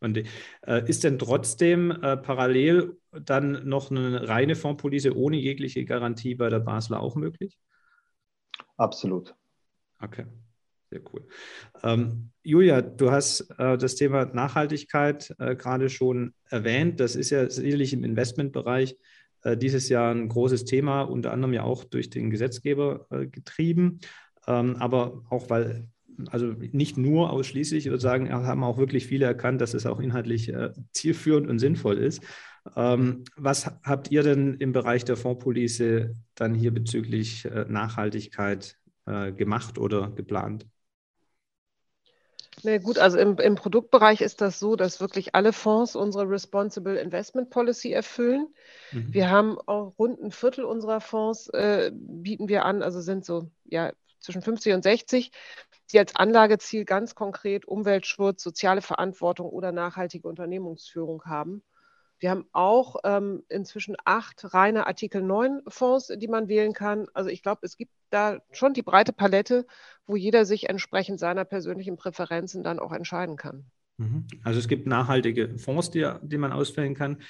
Und 0.00 0.18
äh, 0.66 0.88
ist 0.88 1.04
denn 1.04 1.18
trotzdem 1.18 1.90
äh, 1.90 2.16
parallel 2.16 2.98
dann 3.10 3.68
noch 3.68 3.90
eine 3.90 4.28
reine 4.28 4.54
Fondspolice 4.54 5.14
ohne 5.14 5.36
jegliche 5.36 5.84
Garantie 5.84 6.34
bei 6.34 6.48
der 6.48 6.60
Basler 6.60 7.00
auch 7.00 7.14
möglich? 7.14 7.58
Absolut. 8.76 9.34
Okay. 10.00 10.26
Sehr 10.92 11.00
cool. 11.14 11.26
Ähm, 11.82 12.28
Julia, 12.42 12.82
du 12.82 13.10
hast 13.10 13.48
äh, 13.56 13.78
das 13.78 13.94
Thema 13.94 14.26
Nachhaltigkeit 14.26 15.34
äh, 15.38 15.56
gerade 15.56 15.88
schon 15.88 16.34
erwähnt. 16.50 17.00
Das 17.00 17.16
ist 17.16 17.30
ja 17.30 17.48
sicherlich 17.48 17.94
im 17.94 18.04
Investmentbereich 18.04 18.94
äh, 19.42 19.56
dieses 19.56 19.88
Jahr 19.88 20.14
ein 20.14 20.28
großes 20.28 20.66
Thema, 20.66 21.00
unter 21.00 21.32
anderem 21.32 21.54
ja 21.54 21.62
auch 21.62 21.84
durch 21.84 22.10
den 22.10 22.28
Gesetzgeber 22.28 23.06
äh, 23.08 23.26
getrieben, 23.26 24.00
ähm, 24.46 24.76
aber 24.76 25.22
auch 25.30 25.48
weil, 25.48 25.88
also 26.26 26.48
nicht 26.72 26.98
nur 26.98 27.30
ausschließlich, 27.30 27.86
ich 27.86 27.90
würde 27.90 28.02
sagen, 28.02 28.30
haben 28.30 28.62
auch 28.62 28.76
wirklich 28.76 29.06
viele 29.06 29.24
erkannt, 29.24 29.62
dass 29.62 29.72
es 29.72 29.86
auch 29.86 29.98
inhaltlich 29.98 30.50
äh, 30.50 30.74
zielführend 30.92 31.48
und 31.48 31.58
sinnvoll 31.58 31.96
ist. 31.96 32.22
Ähm, 32.76 33.24
was 33.36 33.64
habt 33.82 34.10
ihr 34.10 34.22
denn 34.22 34.58
im 34.58 34.74
Bereich 34.74 35.06
der 35.06 35.16
Fondspolice 35.16 36.14
dann 36.34 36.54
hier 36.54 36.74
bezüglich 36.74 37.46
äh, 37.46 37.64
Nachhaltigkeit 37.66 38.76
gemacht 39.04 39.78
oder 39.78 40.12
geplant? 40.12 40.64
Na 42.62 42.78
gut, 42.78 42.98
also 42.98 43.18
im, 43.18 43.38
im, 43.38 43.54
Produktbereich 43.54 44.20
ist 44.20 44.40
das 44.40 44.58
so, 44.58 44.76
dass 44.76 45.00
wirklich 45.00 45.34
alle 45.34 45.52
Fonds 45.52 45.96
unsere 45.96 46.28
Responsible 46.28 46.96
Investment 46.96 47.50
Policy 47.50 47.92
erfüllen. 47.92 48.48
Mhm. 48.92 49.12
Wir 49.12 49.30
haben 49.30 49.58
auch 49.66 49.98
rund 49.98 50.20
ein 50.20 50.30
Viertel 50.30 50.64
unserer 50.64 51.00
Fonds 51.00 51.48
äh, 51.48 51.90
bieten 51.94 52.48
wir 52.48 52.64
an, 52.64 52.82
also 52.82 53.00
sind 53.00 53.24
so 53.24 53.50
ja 53.64 53.92
zwischen 54.20 54.42
50 54.42 54.74
und 54.74 54.82
60, 54.82 55.32
die 55.90 55.98
als 55.98 56.14
Anlageziel 56.14 56.84
ganz 56.84 57.14
konkret 57.14 57.64
Umweltschutz, 57.66 58.42
soziale 58.42 58.82
Verantwortung 58.82 59.48
oder 59.48 59.72
nachhaltige 59.72 60.28
Unternehmensführung 60.28 61.24
haben. 61.24 61.62
Wir 62.22 62.30
haben 62.30 62.46
auch 62.52 62.96
ähm, 63.02 63.42
inzwischen 63.48 63.96
acht 64.04 64.54
reine 64.54 64.86
Artikel 64.86 65.22
9 65.22 65.62
Fonds, 65.66 66.06
die 66.06 66.28
man 66.28 66.46
wählen 66.46 66.72
kann. 66.72 67.06
Also 67.14 67.30
ich 67.30 67.42
glaube, 67.42 67.62
es 67.62 67.76
gibt 67.76 67.90
da 68.10 68.38
schon 68.52 68.74
die 68.74 68.82
breite 68.82 69.12
Palette, 69.12 69.66
wo 70.06 70.14
jeder 70.14 70.44
sich 70.44 70.68
entsprechend 70.68 71.18
seiner 71.18 71.44
persönlichen 71.44 71.96
Präferenzen 71.96 72.62
dann 72.62 72.78
auch 72.78 72.92
entscheiden 72.92 73.34
kann. 73.36 73.64
Mhm. 73.96 74.28
Also 74.44 74.60
es 74.60 74.68
gibt 74.68 74.86
nachhaltige 74.86 75.58
Fonds, 75.58 75.90
die, 75.90 76.08
die 76.22 76.38
man 76.38 76.52
auswählen 76.52 76.94
kann. 76.94 77.22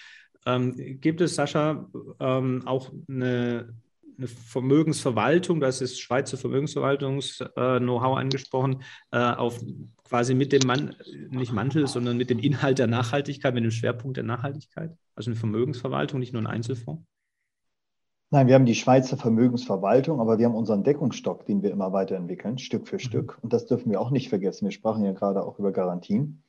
Ähm, 0.44 0.74
gibt 1.00 1.22
es, 1.22 1.36
Sascha, 1.36 1.88
ähm, 2.20 2.66
auch 2.66 2.92
eine 3.08 3.72
eine 4.18 4.28
Vermögensverwaltung, 4.28 5.60
das 5.60 5.80
ist 5.80 6.00
Schweizer 6.00 6.36
Vermögensverwaltungs-Know-how 6.36 8.16
angesprochen, 8.16 8.82
äh, 9.10 9.18
auf 9.18 9.60
quasi 10.04 10.34
mit 10.34 10.52
dem 10.52 10.66
Mann, 10.66 10.94
nicht 11.30 11.52
Mantel, 11.52 11.86
sondern 11.86 12.16
mit 12.16 12.30
dem 12.30 12.38
Inhalt 12.38 12.78
der 12.78 12.86
Nachhaltigkeit, 12.86 13.54
mit 13.54 13.64
dem 13.64 13.70
Schwerpunkt 13.70 14.16
der 14.16 14.24
Nachhaltigkeit? 14.24 14.96
Also 15.14 15.30
eine 15.30 15.38
Vermögensverwaltung, 15.38 16.20
nicht 16.20 16.32
nur 16.32 16.42
ein 16.42 16.46
Einzelfonds? 16.46 17.02
Nein, 18.30 18.46
wir 18.46 18.54
haben 18.54 18.64
die 18.64 18.74
Schweizer 18.74 19.18
Vermögensverwaltung, 19.18 20.18
aber 20.18 20.38
wir 20.38 20.46
haben 20.46 20.54
unseren 20.54 20.84
Deckungsstock, 20.84 21.44
den 21.44 21.62
wir 21.62 21.70
immer 21.70 21.92
weiterentwickeln, 21.92 22.56
Stück 22.56 22.88
für 22.88 22.96
mhm. 22.96 23.00
Stück. 23.00 23.38
Und 23.42 23.52
das 23.52 23.66
dürfen 23.66 23.90
wir 23.90 24.00
auch 24.00 24.10
nicht 24.10 24.30
vergessen. 24.30 24.64
Wir 24.64 24.72
sprachen 24.72 25.04
ja 25.04 25.12
gerade 25.12 25.44
auch 25.44 25.58
über 25.58 25.70
Garantien. 25.70 26.42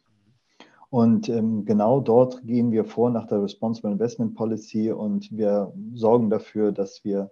Und 0.90 1.28
ähm, 1.28 1.66
genau 1.66 2.00
dort 2.00 2.42
gehen 2.46 2.72
wir 2.72 2.86
vor 2.86 3.10
nach 3.10 3.28
der 3.28 3.44
Responsible 3.44 3.92
Investment 3.92 4.36
Policy 4.36 4.92
und 4.92 5.36
wir 5.36 5.74
sorgen 5.94 6.30
dafür, 6.30 6.72
dass 6.72 7.04
wir 7.04 7.32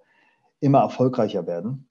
immer 0.61 0.79
erfolgreicher 0.79 1.45
werden. 1.45 1.87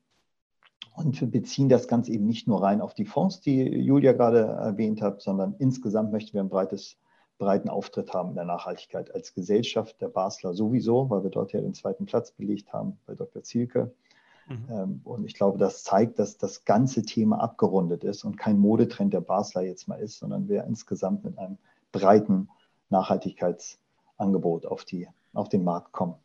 Und 0.95 1.21
wir 1.21 1.31
beziehen 1.31 1.69
das 1.69 1.89
Ganze 1.89 2.13
eben 2.13 2.27
nicht 2.27 2.49
nur 2.49 2.63
rein 2.63 2.81
auf 2.81 2.95
die 2.95 3.05
Fonds, 3.05 3.41
die 3.41 3.63
Julia 3.63 4.13
gerade 4.13 4.41
erwähnt 4.41 5.03
hat, 5.03 5.21
sondern 5.21 5.55
insgesamt 5.59 6.13
möchten 6.13 6.35
wir 6.35 6.43
ein 6.43 6.49
breites, 6.49 6.97
breiten 7.39 7.69
Auftritt 7.69 8.13
haben 8.13 8.31
in 8.31 8.35
der 8.35 8.45
Nachhaltigkeit 8.45 9.15
als 9.15 9.35
Gesellschaft 9.35 10.01
der 10.01 10.09
Basler 10.09 10.55
sowieso, 10.55 11.09
weil 11.11 11.23
wir 11.23 11.31
dort 11.31 11.53
ja 11.53 11.61
den 11.61 11.75
zweiten 11.75 12.07
Platz 12.07 12.33
belegt 12.33 12.73
haben 12.73 12.99
bei 13.07 13.15
Dr. 13.15 13.43
Zielke. 13.43 13.93
Mhm. 14.49 14.67
Ähm, 14.71 15.01
und 15.05 15.25
ich 15.25 15.35
glaube, 15.35 15.59
das 15.59 15.85
zeigt, 15.85 16.19
dass 16.19 16.37
das 16.37 16.65
ganze 16.65 17.03
Thema 17.03 17.41
abgerundet 17.41 18.05
ist 18.05 18.25
und 18.25 18.37
kein 18.37 18.59
Modetrend 18.59 19.15
der 19.15 19.21
Basler 19.21 19.63
jetzt 19.63 19.89
mal 19.89 20.01
ist, 20.01 20.19
sondern 20.19 20.49
wir 20.49 20.65
insgesamt 20.65 21.25
mit 21.25 21.39
einem 21.39 21.57
breiten 21.93 22.49
Nachhaltigkeitsangebot 22.91 24.67
auf, 24.67 24.85
die, 24.85 25.09
auf 25.33 25.49
den 25.49 25.65
Markt 25.65 25.93
kommen. 25.93 26.17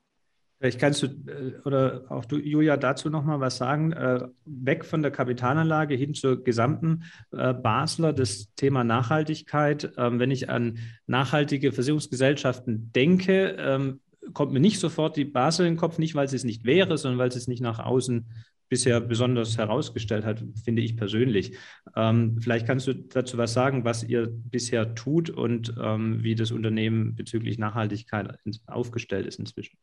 Vielleicht 0.59 0.79
kannst 0.79 1.03
du 1.03 1.07
äh, 1.07 1.59
oder 1.65 2.05
auch 2.09 2.25
du, 2.25 2.37
Julia, 2.37 2.77
dazu 2.77 3.09
nochmal 3.09 3.39
was 3.39 3.57
sagen. 3.57 3.91
Äh, 3.91 4.27
weg 4.45 4.85
von 4.85 5.01
der 5.01 5.11
Kapitalanlage 5.11 5.95
hin 5.95 6.13
zur 6.13 6.43
gesamten 6.43 7.03
äh, 7.31 7.53
Basler, 7.53 8.13
das 8.13 8.53
Thema 8.55 8.83
Nachhaltigkeit. 8.83 9.91
Ähm, 9.97 10.19
wenn 10.19 10.31
ich 10.31 10.49
an 10.49 10.79
nachhaltige 11.07 11.71
Versicherungsgesellschaften 11.71 12.91
denke, 12.93 13.57
ähm, 13.59 13.99
kommt 14.33 14.53
mir 14.53 14.61
nicht 14.61 14.79
sofort 14.79 15.17
die 15.17 15.25
Basel 15.25 15.65
in 15.65 15.73
den 15.73 15.79
Kopf, 15.79 15.97
nicht 15.97 16.15
weil 16.15 16.29
sie 16.29 16.37
es 16.37 16.45
nicht 16.45 16.63
wäre, 16.63 16.97
sondern 16.97 17.19
weil 17.19 17.31
sie 17.31 17.39
es 17.39 17.47
nicht 17.47 17.61
nach 17.61 17.79
außen 17.79 18.25
bisher 18.67 18.99
besonders 18.99 19.59
herausgestellt 19.59 20.25
hat, 20.25 20.43
finde 20.63 20.81
ich 20.81 20.97
persönlich. 20.97 21.55
Ähm, 21.95 22.39
vielleicht 22.41 22.65
kannst 22.65 22.87
du 22.87 22.95
dazu 22.95 23.37
was 23.37 23.53
sagen, 23.53 23.85
was 23.85 24.03
ihr 24.03 24.27
bisher 24.27 24.95
tut 24.95 25.29
und 25.29 25.75
wie 25.77 26.33
das 26.33 26.51
Unternehmen 26.51 27.15
bezüglich 27.15 27.59
Nachhaltigkeit 27.59 28.39
aufgestellt 28.65 29.27
ist 29.27 29.37
inzwischen. 29.37 29.77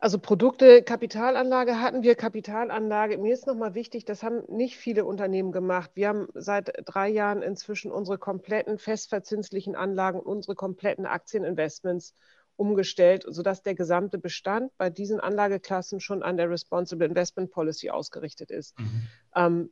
Also 0.00 0.20
Produkte, 0.20 0.82
Kapitalanlage 0.82 1.80
hatten 1.80 2.02
wir, 2.04 2.14
Kapitalanlage. 2.14 3.18
Mir 3.18 3.34
ist 3.34 3.48
nochmal 3.48 3.74
wichtig, 3.74 4.04
das 4.04 4.22
haben 4.22 4.42
nicht 4.46 4.76
viele 4.76 5.04
Unternehmen 5.04 5.50
gemacht. 5.50 5.90
Wir 5.94 6.08
haben 6.08 6.28
seit 6.34 6.72
drei 6.84 7.08
Jahren 7.08 7.42
inzwischen 7.42 7.90
unsere 7.90 8.16
kompletten 8.16 8.78
festverzinslichen 8.78 9.74
Anlagen, 9.74 10.20
unsere 10.20 10.54
kompletten 10.54 11.04
Aktieninvestments 11.04 12.14
umgestellt, 12.54 13.24
sodass 13.26 13.62
der 13.62 13.74
gesamte 13.74 14.18
Bestand 14.18 14.70
bei 14.78 14.88
diesen 14.88 15.18
Anlageklassen 15.18 15.98
schon 15.98 16.22
an 16.22 16.36
der 16.36 16.48
Responsible 16.48 17.06
Investment 17.06 17.50
Policy 17.50 17.90
ausgerichtet 17.90 18.52
ist. 18.52 18.78
Mhm. 18.78 19.08
Ähm, 19.34 19.70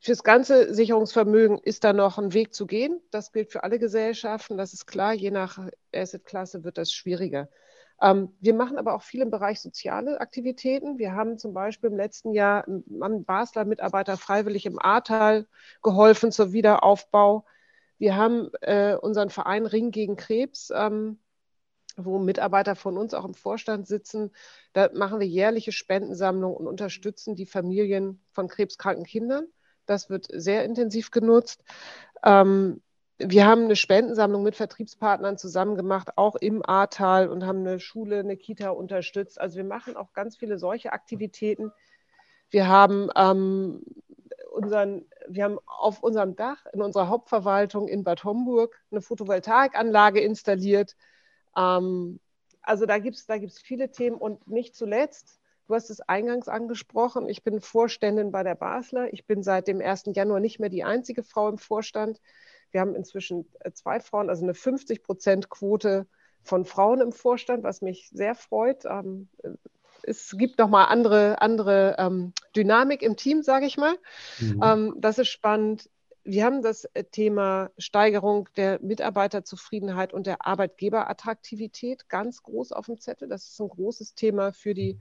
Fürs 0.00 0.22
ganze 0.22 0.72
Sicherungsvermögen 0.72 1.58
ist 1.58 1.82
da 1.82 1.92
noch 1.92 2.18
ein 2.18 2.32
Weg 2.32 2.54
zu 2.54 2.66
gehen. 2.66 3.00
Das 3.10 3.32
gilt 3.32 3.50
für 3.50 3.64
alle 3.64 3.80
Gesellschaften. 3.80 4.56
Das 4.56 4.72
ist 4.72 4.86
klar. 4.86 5.12
Je 5.12 5.32
nach 5.32 5.58
Assetklasse 5.92 6.62
wird 6.62 6.78
das 6.78 6.92
schwieriger. 6.92 7.48
Ähm, 8.00 8.32
wir 8.40 8.54
machen 8.54 8.78
aber 8.78 8.94
auch 8.94 9.02
viel 9.02 9.22
im 9.22 9.30
Bereich 9.30 9.60
soziale 9.60 10.20
Aktivitäten. 10.20 10.98
Wir 10.98 11.14
haben 11.14 11.38
zum 11.38 11.52
Beispiel 11.52 11.90
im 11.90 11.96
letzten 11.96 12.32
Jahr 12.32 12.66
einem 12.66 13.24
Basler 13.24 13.64
Mitarbeiter 13.64 14.16
freiwillig 14.16 14.66
im 14.66 14.78
Ahrtal 14.80 15.46
geholfen 15.82 16.30
zur 16.30 16.52
Wiederaufbau. 16.52 17.44
Wir 17.98 18.16
haben 18.16 18.50
äh, 18.60 18.94
unseren 18.94 19.30
Verein 19.30 19.66
Ring 19.66 19.90
gegen 19.90 20.16
Krebs, 20.16 20.72
ähm, 20.74 21.18
wo 21.96 22.20
Mitarbeiter 22.20 22.76
von 22.76 22.96
uns 22.96 23.12
auch 23.14 23.24
im 23.24 23.34
Vorstand 23.34 23.88
sitzen. 23.88 24.30
Da 24.72 24.90
machen 24.94 25.18
wir 25.18 25.26
jährliche 25.26 25.72
Spendensammlungen 25.72 26.56
und 26.56 26.68
unterstützen 26.68 27.34
die 27.34 27.46
Familien 27.46 28.22
von 28.30 28.46
krebskranken 28.46 29.04
Kindern. 29.04 29.48
Das 29.86 30.08
wird 30.08 30.28
sehr 30.30 30.64
intensiv 30.64 31.10
genutzt. 31.10 31.64
Ähm, 32.22 32.80
wir 33.18 33.46
haben 33.46 33.64
eine 33.64 33.76
Spendensammlung 33.76 34.44
mit 34.44 34.54
Vertriebspartnern 34.54 35.38
zusammen 35.38 35.76
gemacht, 35.76 36.10
auch 36.16 36.36
im 36.36 36.64
Ahrtal 36.64 37.28
und 37.28 37.44
haben 37.44 37.60
eine 37.60 37.80
Schule, 37.80 38.20
eine 38.20 38.36
Kita 38.36 38.70
unterstützt. 38.70 39.40
Also 39.40 39.56
wir 39.56 39.64
machen 39.64 39.96
auch 39.96 40.12
ganz 40.12 40.36
viele 40.36 40.56
solche 40.56 40.92
Aktivitäten. 40.92 41.72
Wir 42.50 42.68
haben, 42.68 43.08
ähm, 43.16 43.82
unseren, 44.52 45.04
wir 45.28 45.44
haben 45.44 45.58
auf 45.66 46.02
unserem 46.02 46.36
Dach 46.36 46.64
in 46.72 46.80
unserer 46.80 47.08
Hauptverwaltung 47.08 47.88
in 47.88 48.04
Bad 48.04 48.22
Homburg 48.22 48.80
eine 48.92 49.02
Photovoltaikanlage 49.02 50.20
installiert. 50.20 50.96
Ähm, 51.56 52.20
also 52.62 52.86
da 52.86 52.98
gibt 52.98 53.16
es 53.16 53.26
da 53.26 53.38
gibt's 53.38 53.60
viele 53.60 53.90
Themen 53.90 54.16
und 54.16 54.46
nicht 54.46 54.76
zuletzt, 54.76 55.40
du 55.66 55.74
hast 55.74 55.90
es 55.90 56.00
eingangs 56.00 56.48
angesprochen, 56.48 57.28
ich 57.28 57.42
bin 57.42 57.60
Vorständin 57.60 58.30
bei 58.30 58.44
der 58.44 58.54
Basler. 58.54 59.12
Ich 59.12 59.26
bin 59.26 59.42
seit 59.42 59.66
dem 59.66 59.80
1. 59.80 60.04
Januar 60.14 60.38
nicht 60.38 60.60
mehr 60.60 60.68
die 60.70 60.84
einzige 60.84 61.24
Frau 61.24 61.48
im 61.48 61.58
Vorstand. 61.58 62.20
Wir 62.70 62.80
haben 62.80 62.94
inzwischen 62.94 63.46
äh, 63.60 63.72
zwei 63.72 64.00
Frauen, 64.00 64.28
also 64.28 64.42
eine 64.42 64.52
50-Prozent-Quote 64.52 66.06
von 66.42 66.64
Frauen 66.64 67.00
im 67.00 67.12
Vorstand, 67.12 67.62
was 67.62 67.82
mich 67.82 68.10
sehr 68.12 68.34
freut. 68.34 68.84
Ähm, 68.84 69.28
es 70.02 70.34
gibt 70.36 70.58
nochmal 70.58 70.86
andere, 70.86 71.40
andere 71.42 71.96
ähm, 71.98 72.32
Dynamik 72.56 73.02
im 73.02 73.16
Team, 73.16 73.42
sage 73.42 73.66
ich 73.66 73.76
mal. 73.76 73.94
Mhm. 74.40 74.60
Ähm, 74.62 74.94
das 74.98 75.18
ist 75.18 75.28
spannend. 75.28 75.90
Wir 76.24 76.44
haben 76.44 76.62
das 76.62 76.84
äh, 76.94 77.04
Thema 77.04 77.70
Steigerung 77.78 78.48
der 78.56 78.80
Mitarbeiterzufriedenheit 78.82 80.12
und 80.12 80.26
der 80.26 80.46
Arbeitgeberattraktivität 80.46 82.08
ganz 82.08 82.42
groß 82.42 82.72
auf 82.72 82.86
dem 82.86 82.98
Zettel. 82.98 83.28
Das 83.28 83.48
ist 83.48 83.60
ein 83.60 83.68
großes 83.68 84.14
Thema 84.14 84.52
für 84.52 84.74
die, 84.74 84.98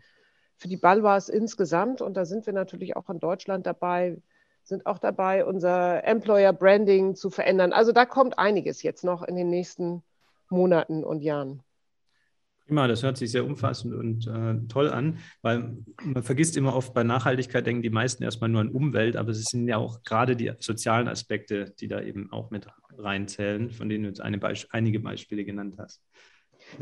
für 0.55 0.67
die 0.67 0.77
Balwas 0.77 1.29
insgesamt. 1.29 2.01
Und 2.01 2.15
da 2.15 2.25
sind 2.25 2.45
wir 2.45 2.53
natürlich 2.53 2.95
auch 2.95 3.09
in 3.09 3.19
Deutschland 3.19 3.65
dabei, 3.65 4.17
sind 4.67 4.85
auch 4.85 4.99
dabei, 4.99 5.45
unser 5.45 6.03
Employer 6.03 6.53
Branding 6.53 7.15
zu 7.15 7.29
verändern. 7.29 7.73
Also 7.73 7.91
da 7.91 8.05
kommt 8.05 8.37
einiges 8.37 8.83
jetzt 8.83 9.03
noch 9.03 9.23
in 9.23 9.35
den 9.35 9.49
nächsten 9.49 10.03
Monaten 10.49 11.03
und 11.03 11.21
Jahren. 11.21 11.63
Prima, 12.65 12.85
das 12.89 13.01
hört 13.01 13.17
sich 13.17 13.31
sehr 13.31 13.45
umfassend 13.45 13.93
und 13.93 14.27
äh, 14.27 14.67
toll 14.67 14.89
an, 14.89 15.19
weil 15.41 15.77
man 16.03 16.21
vergisst 16.21 16.57
immer 16.57 16.75
oft 16.75 16.93
bei 16.93 17.03
Nachhaltigkeit, 17.03 17.65
denken 17.65 17.81
die 17.81 17.89
meisten 17.89 18.23
erstmal 18.23 18.49
nur 18.49 18.59
an 18.59 18.67
Umwelt, 18.67 19.15
aber 19.15 19.29
es 19.29 19.41
sind 19.45 19.69
ja 19.69 19.77
auch 19.77 20.03
gerade 20.03 20.35
die 20.35 20.51
sozialen 20.59 21.07
Aspekte, 21.07 21.73
die 21.79 21.87
da 21.87 22.01
eben 22.01 22.29
auch 22.33 22.51
mit 22.51 22.67
reinzählen, 22.97 23.71
von 23.71 23.87
denen 23.87 24.03
du 24.03 24.09
jetzt 24.09 24.41
Beisp 24.41 24.67
einige 24.71 24.99
Beispiele 24.99 25.45
genannt 25.45 25.75
hast. 25.77 26.01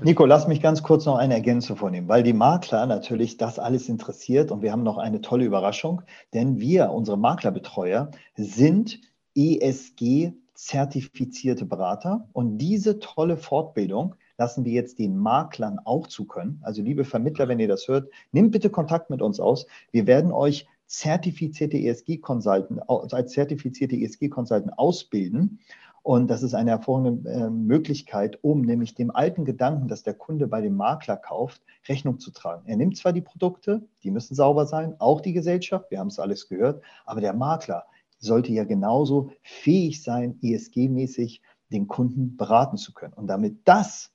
Nico, 0.01 0.25
lass 0.25 0.47
mich 0.47 0.61
ganz 0.61 0.81
kurz 0.83 1.05
noch 1.05 1.17
eine 1.17 1.33
Ergänzung 1.35 1.77
vornehmen, 1.77 2.09
weil 2.09 2.23
die 2.23 2.33
Makler 2.33 2.85
natürlich 2.85 3.37
das 3.37 3.59
alles 3.59 3.87
interessiert 3.87 4.51
und 4.51 4.61
wir 4.61 4.71
haben 4.71 4.83
noch 4.83 4.97
eine 4.97 5.21
tolle 5.21 5.45
Überraschung, 5.45 6.01
denn 6.33 6.59
wir, 6.59 6.91
unsere 6.91 7.17
Maklerbetreuer, 7.17 8.11
sind 8.35 8.99
ESG-zertifizierte 9.35 11.65
Berater 11.65 12.27
und 12.33 12.57
diese 12.57 12.99
tolle 12.99 13.37
Fortbildung 13.37 14.15
lassen 14.37 14.65
wir 14.65 14.73
jetzt 14.73 14.99
den 14.99 15.17
Maklern 15.17 15.79
auch 15.85 16.07
zu 16.07 16.25
können. 16.25 16.59
Also 16.63 16.81
liebe 16.81 17.05
Vermittler, 17.05 17.47
wenn 17.47 17.59
ihr 17.59 17.69
das 17.69 17.87
hört, 17.87 18.09
nehmt 18.31 18.51
bitte 18.51 18.69
Kontakt 18.69 19.09
mit 19.09 19.21
uns 19.21 19.39
aus. 19.39 19.65
Wir 19.91 20.07
werden 20.07 20.33
euch 20.33 20.67
zertifizierte 20.87 21.77
ESG-Consultant, 21.77 22.81
als 22.89 23.31
zertifizierte 23.31 23.95
ESG-Consultant 23.95 24.77
ausbilden. 24.77 25.59
Und 26.05 26.27
das 26.27 26.43
ist 26.43 26.53
eine 26.53 26.69
hervorragende 26.69 27.27
äh, 27.31 27.49
Möglichkeit, 27.49 28.37
um 28.43 28.61
nämlich 28.61 28.93
dem 28.93 29.09
alten 29.09 29.43
Gedanken, 29.43 29.87
dass 29.87 30.03
der 30.03 30.13
Kunde 30.13 30.45
bei 30.45 30.61
dem 30.61 30.75
Makler 30.75 31.17
kauft, 31.17 31.63
Rechnung 31.89 32.19
zu 32.19 32.29
tragen. 32.29 32.61
Er 32.67 32.77
nimmt 32.77 32.95
zwar 32.95 33.11
die 33.11 33.23
Produkte, 33.23 33.81
die 34.03 34.11
müssen 34.11 34.35
sauber 34.35 34.67
sein, 34.67 34.93
auch 34.99 35.19
die 35.19 35.33
Gesellschaft, 35.33 35.89
wir 35.89 35.97
haben 35.97 36.09
es 36.09 36.19
alles 36.19 36.47
gehört, 36.47 36.83
aber 37.07 37.21
der 37.21 37.33
Makler 37.33 37.85
sollte 38.19 38.51
ja 38.51 38.65
genauso 38.65 39.31
fähig 39.41 40.03
sein, 40.03 40.37
ESG-mäßig 40.43 41.41
den 41.71 41.87
Kunden 41.87 42.37
beraten 42.37 42.77
zu 42.77 42.93
können. 42.93 43.13
Und 43.13 43.25
damit 43.25 43.67
das 43.67 44.11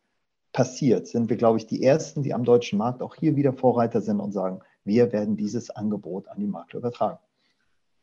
passiert, 0.53 1.09
sind 1.09 1.29
wir, 1.29 1.37
glaube 1.37 1.59
ich, 1.59 1.67
die 1.67 1.83
Ersten, 1.83 2.23
die 2.23 2.35
am 2.35 2.45
deutschen 2.45 2.79
Markt 2.79 3.03
auch 3.03 3.17
hier 3.17 3.35
wieder 3.35 3.53
Vorreiter 3.53 4.01
sind 4.01 4.21
und 4.21 4.31
sagen, 4.31 4.61
wir 4.85 5.11
werden 5.11 5.37
dieses 5.37 5.71
Angebot 5.71 6.29
an 6.29 6.39
die 6.39 6.47
Makler 6.47 6.79
übertragen. 6.79 7.19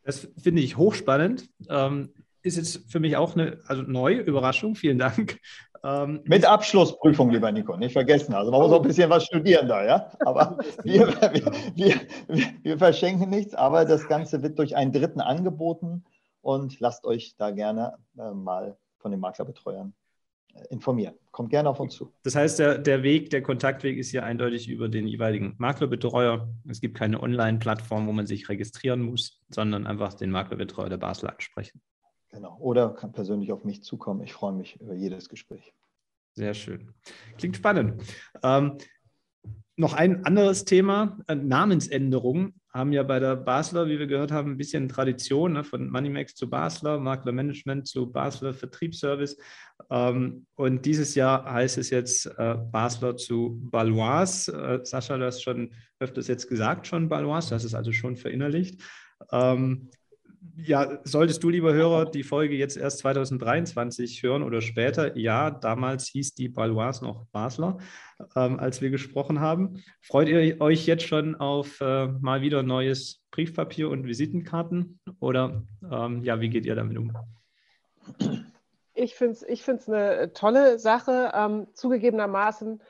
Das 0.04 0.28
finde 0.38 0.62
ich 0.62 0.76
hochspannend. 0.76 1.50
Ähm, 1.70 2.10
ist 2.44 2.58
jetzt 2.58 2.92
für 2.92 3.00
mich 3.00 3.18
auch 3.18 3.36
eine 3.36 3.60
also 3.68 3.82
neue 3.84 4.20
Überraschung. 4.20 4.76
Vielen 4.76 5.00
Dank. 5.00 5.40
Ähm, 5.84 6.22
Mit 6.26 6.46
Abschlussprüfung, 6.46 7.30
lieber 7.30 7.52
Nico, 7.52 7.78
nicht 7.78 7.94
vergessen. 7.94 8.34
Also 8.34 8.52
man 8.52 8.62
muss 8.62 8.72
auch 8.72 8.82
ein 8.82 8.88
bisschen 8.88 9.10
was 9.10 9.26
studieren 9.26 9.68
da, 9.68 9.86
ja. 9.86 10.12
Aber 10.20 10.58
wir, 10.84 11.08
wir, 11.08 11.52
wir, 11.76 12.02
wir 12.64 12.78
verschenken 12.78 13.30
nichts, 13.30 13.54
aber 13.54 13.86
das 13.86 14.08
Ganze 14.08 14.42
wird 14.44 14.58
durch 14.60 14.76
einen 14.76 14.92
Dritten 14.92 15.22
angeboten 15.22 16.04
und 16.42 16.80
lasst 16.80 17.06
euch 17.06 17.36
da 17.38 17.52
gerne 17.52 17.98
äh, 18.18 18.32
mal 18.32 18.78
von 18.98 19.12
den 19.12 19.20
Maklerbetreuern 19.20 19.94
informieren. 20.70 21.16
Kommt 21.32 21.52
gerne 21.52 21.70
auf 21.70 21.80
uns 21.80 21.96
zu. 21.96 22.12
Das 22.24 22.36
heißt, 22.36 22.60
der, 22.60 22.78
der 22.78 23.04
Weg, 23.04 23.30
der 23.30 23.42
Kontaktweg 23.42 23.98
ist 23.98 24.10
hier 24.10 24.24
eindeutig 24.24 24.68
über 24.68 24.90
den 24.90 25.08
jeweiligen 25.08 25.56
Maklerbetreuer. 25.58 26.50
Es 26.68 26.82
gibt 26.82 26.98
keine 26.98 27.22
Online-Plattform, 27.22 28.08
wo 28.08 28.12
man 28.12 28.26
sich 28.26 28.50
registrieren 28.50 29.02
muss, 29.02 29.40
sondern 29.50 29.86
einfach 29.86 30.16
den 30.16 30.32
Maklerbetreuer 30.32 30.90
der 30.90 30.98
Basel 30.98 31.30
ansprechen. 31.30 31.82
Genau. 32.30 32.58
Oder 32.60 32.90
kann 32.94 33.12
persönlich 33.12 33.52
auf 33.52 33.64
mich 33.64 33.84
zukommen. 33.84 34.22
Ich 34.24 34.34
freue 34.34 34.54
mich 34.54 34.80
über 34.82 34.94
jedes 34.94 35.30
Gespräch. 35.30 35.74
Sehr 36.34 36.54
schön. 36.54 36.94
Klingt 37.38 37.56
spannend. 37.56 38.04
Ähm, 38.44 38.78
noch 39.76 39.94
ein 39.94 40.26
anderes 40.26 40.66
Thema, 40.66 41.20
äh, 41.28 41.36
Namensänderung 41.36 42.54
haben 42.74 42.94
ja 42.94 43.04
bei 43.04 43.20
der 43.20 43.36
Basler, 43.36 43.88
wie 43.88 43.98
wir 43.98 44.08
gehört 44.08 44.32
haben, 44.32 44.52
ein 44.52 44.58
bisschen 44.58 44.88
Tradition 44.88 45.54
ne, 45.54 45.64
von 45.64 45.90
Moneymax 45.90 46.36
zu 46.36 46.50
Basler, 46.50 47.00
Maklermanagement 47.00 47.88
zu 47.88 48.12
Basler 48.12 48.54
Vertriebsservice. 48.54 49.38
Ähm, 49.90 50.46
und 50.56 50.86
dieses 50.86 51.16
Jahr 51.16 51.52
heißt 51.52 51.78
es 51.78 51.90
jetzt 51.90 52.28
äh, 52.38 52.56
Basler 52.72 53.18
zu 53.18 53.60
Balois. 53.72 54.48
Äh, 54.48 54.80
Sascha, 54.84 55.18
du 55.18 55.26
hast 55.26 55.42
schon 55.42 55.74
öfters 56.00 56.28
jetzt 56.28 56.50
gesagt, 56.50 56.88
schon 56.88 57.10
Balois, 57.10 57.50
das 57.50 57.64
ist 57.64 57.74
also 57.74 57.92
schon 57.92 58.16
verinnerlicht. 58.16 58.82
Ähm, 59.32 59.90
ja, 60.56 61.00
solltest 61.04 61.44
du, 61.44 61.50
lieber 61.50 61.74
Hörer, 61.74 62.06
die 62.06 62.24
Folge 62.24 62.56
jetzt 62.56 62.78
erst 62.78 63.00
2023 63.00 64.24
hören 64.24 64.44
oder 64.44 64.62
später, 64.62 65.18
ja, 65.18 65.52
damals 65.52 66.08
hieß 66.08 66.34
die 66.36 66.50
Balois 66.50 67.02
noch 67.02 67.26
Basler, 67.32 67.78
ähm, 68.36 68.60
als 68.60 68.82
wir 68.82 68.90
gesprochen 68.90 69.40
haben. 69.40 69.84
Freut 70.02 70.30
ihr 70.30 70.62
euch 70.62 70.86
jetzt 70.86 71.08
schon 71.08 71.36
auf 71.36 71.82
äh, 71.82 72.08
mal 72.08 72.42
wieder 72.42 72.64
neues 72.64 73.24
Briefpapier 73.32 73.90
und 73.90 74.06
Visitenkarten? 74.06 75.00
Oder 75.20 75.64
ähm, 75.92 76.22
ja, 76.24 76.40
wie 76.40 76.50
geht 76.50 76.66
ihr 76.66 76.76
damit 76.76 76.98
um? 76.98 77.12
Ich 78.94 79.16
finde 79.16 79.34
es 79.34 79.44
ich 79.44 79.68
eine 79.68 80.34
tolle 80.34 80.80
Sache. 80.80 81.32
Ähm, 81.34 81.68
zugegebenermaßen 81.74 82.82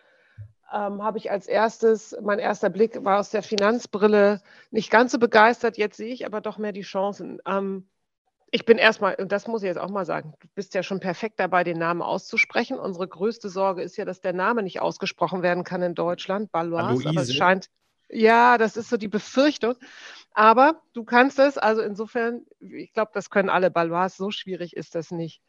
ähm, 0.73 1.03
habe 1.03 1.17
ich 1.17 1.31
als 1.31 1.47
erstes, 1.47 2.15
mein 2.21 2.39
erster 2.39 2.69
Blick 2.69 3.03
war 3.03 3.19
aus 3.19 3.29
der 3.29 3.43
Finanzbrille 3.43 4.41
nicht 4.71 4.89
ganz 4.89 5.11
so 5.11 5.19
begeistert. 5.19 5.77
Jetzt 5.77 5.97
sehe 5.97 6.13
ich 6.13 6.25
aber 6.25 6.41
doch 6.41 6.57
mehr 6.57 6.73
die 6.73 6.81
Chancen. 6.81 7.39
Ähm, 7.45 7.87
ich 8.51 8.65
bin 8.65 8.77
erstmal, 8.77 9.15
und 9.15 9.31
das 9.31 9.47
muss 9.47 9.61
ich 9.61 9.67
jetzt 9.67 9.77
auch 9.77 9.89
mal 9.89 10.05
sagen, 10.05 10.33
du 10.39 10.47
bist 10.55 10.73
ja 10.73 10.81
schon 10.83 10.99
perfekt 10.99 11.39
dabei, 11.39 11.63
den 11.63 11.77
Namen 11.77 12.01
auszusprechen. 12.01 12.79
Unsere 12.79 13.07
größte 13.07 13.49
Sorge 13.49 13.81
ist 13.81 13.97
ja, 13.97 14.05
dass 14.05 14.21
der 14.21 14.33
Name 14.33 14.63
nicht 14.63 14.79
ausgesprochen 14.79 15.43
werden 15.43 15.63
kann 15.63 15.81
in 15.81 15.95
Deutschland, 15.95 16.51
Balois, 16.51 17.05
aber 17.05 17.21
es 17.21 17.33
scheint, 17.33 17.69
ja, 18.09 18.57
das 18.57 18.77
ist 18.77 18.89
so 18.89 18.97
die 18.97 19.09
Befürchtung. 19.09 19.75
Aber 20.33 20.81
du 20.93 21.03
kannst 21.03 21.39
es, 21.39 21.57
also 21.57 21.81
insofern, 21.81 22.45
ich 22.59 22.93
glaube, 22.93 23.11
das 23.13 23.29
können 23.29 23.49
alle 23.49 23.71
Balois, 23.71 24.09
so 24.09 24.31
schwierig 24.31 24.75
ist 24.77 24.95
das 24.95 25.11
nicht. 25.11 25.41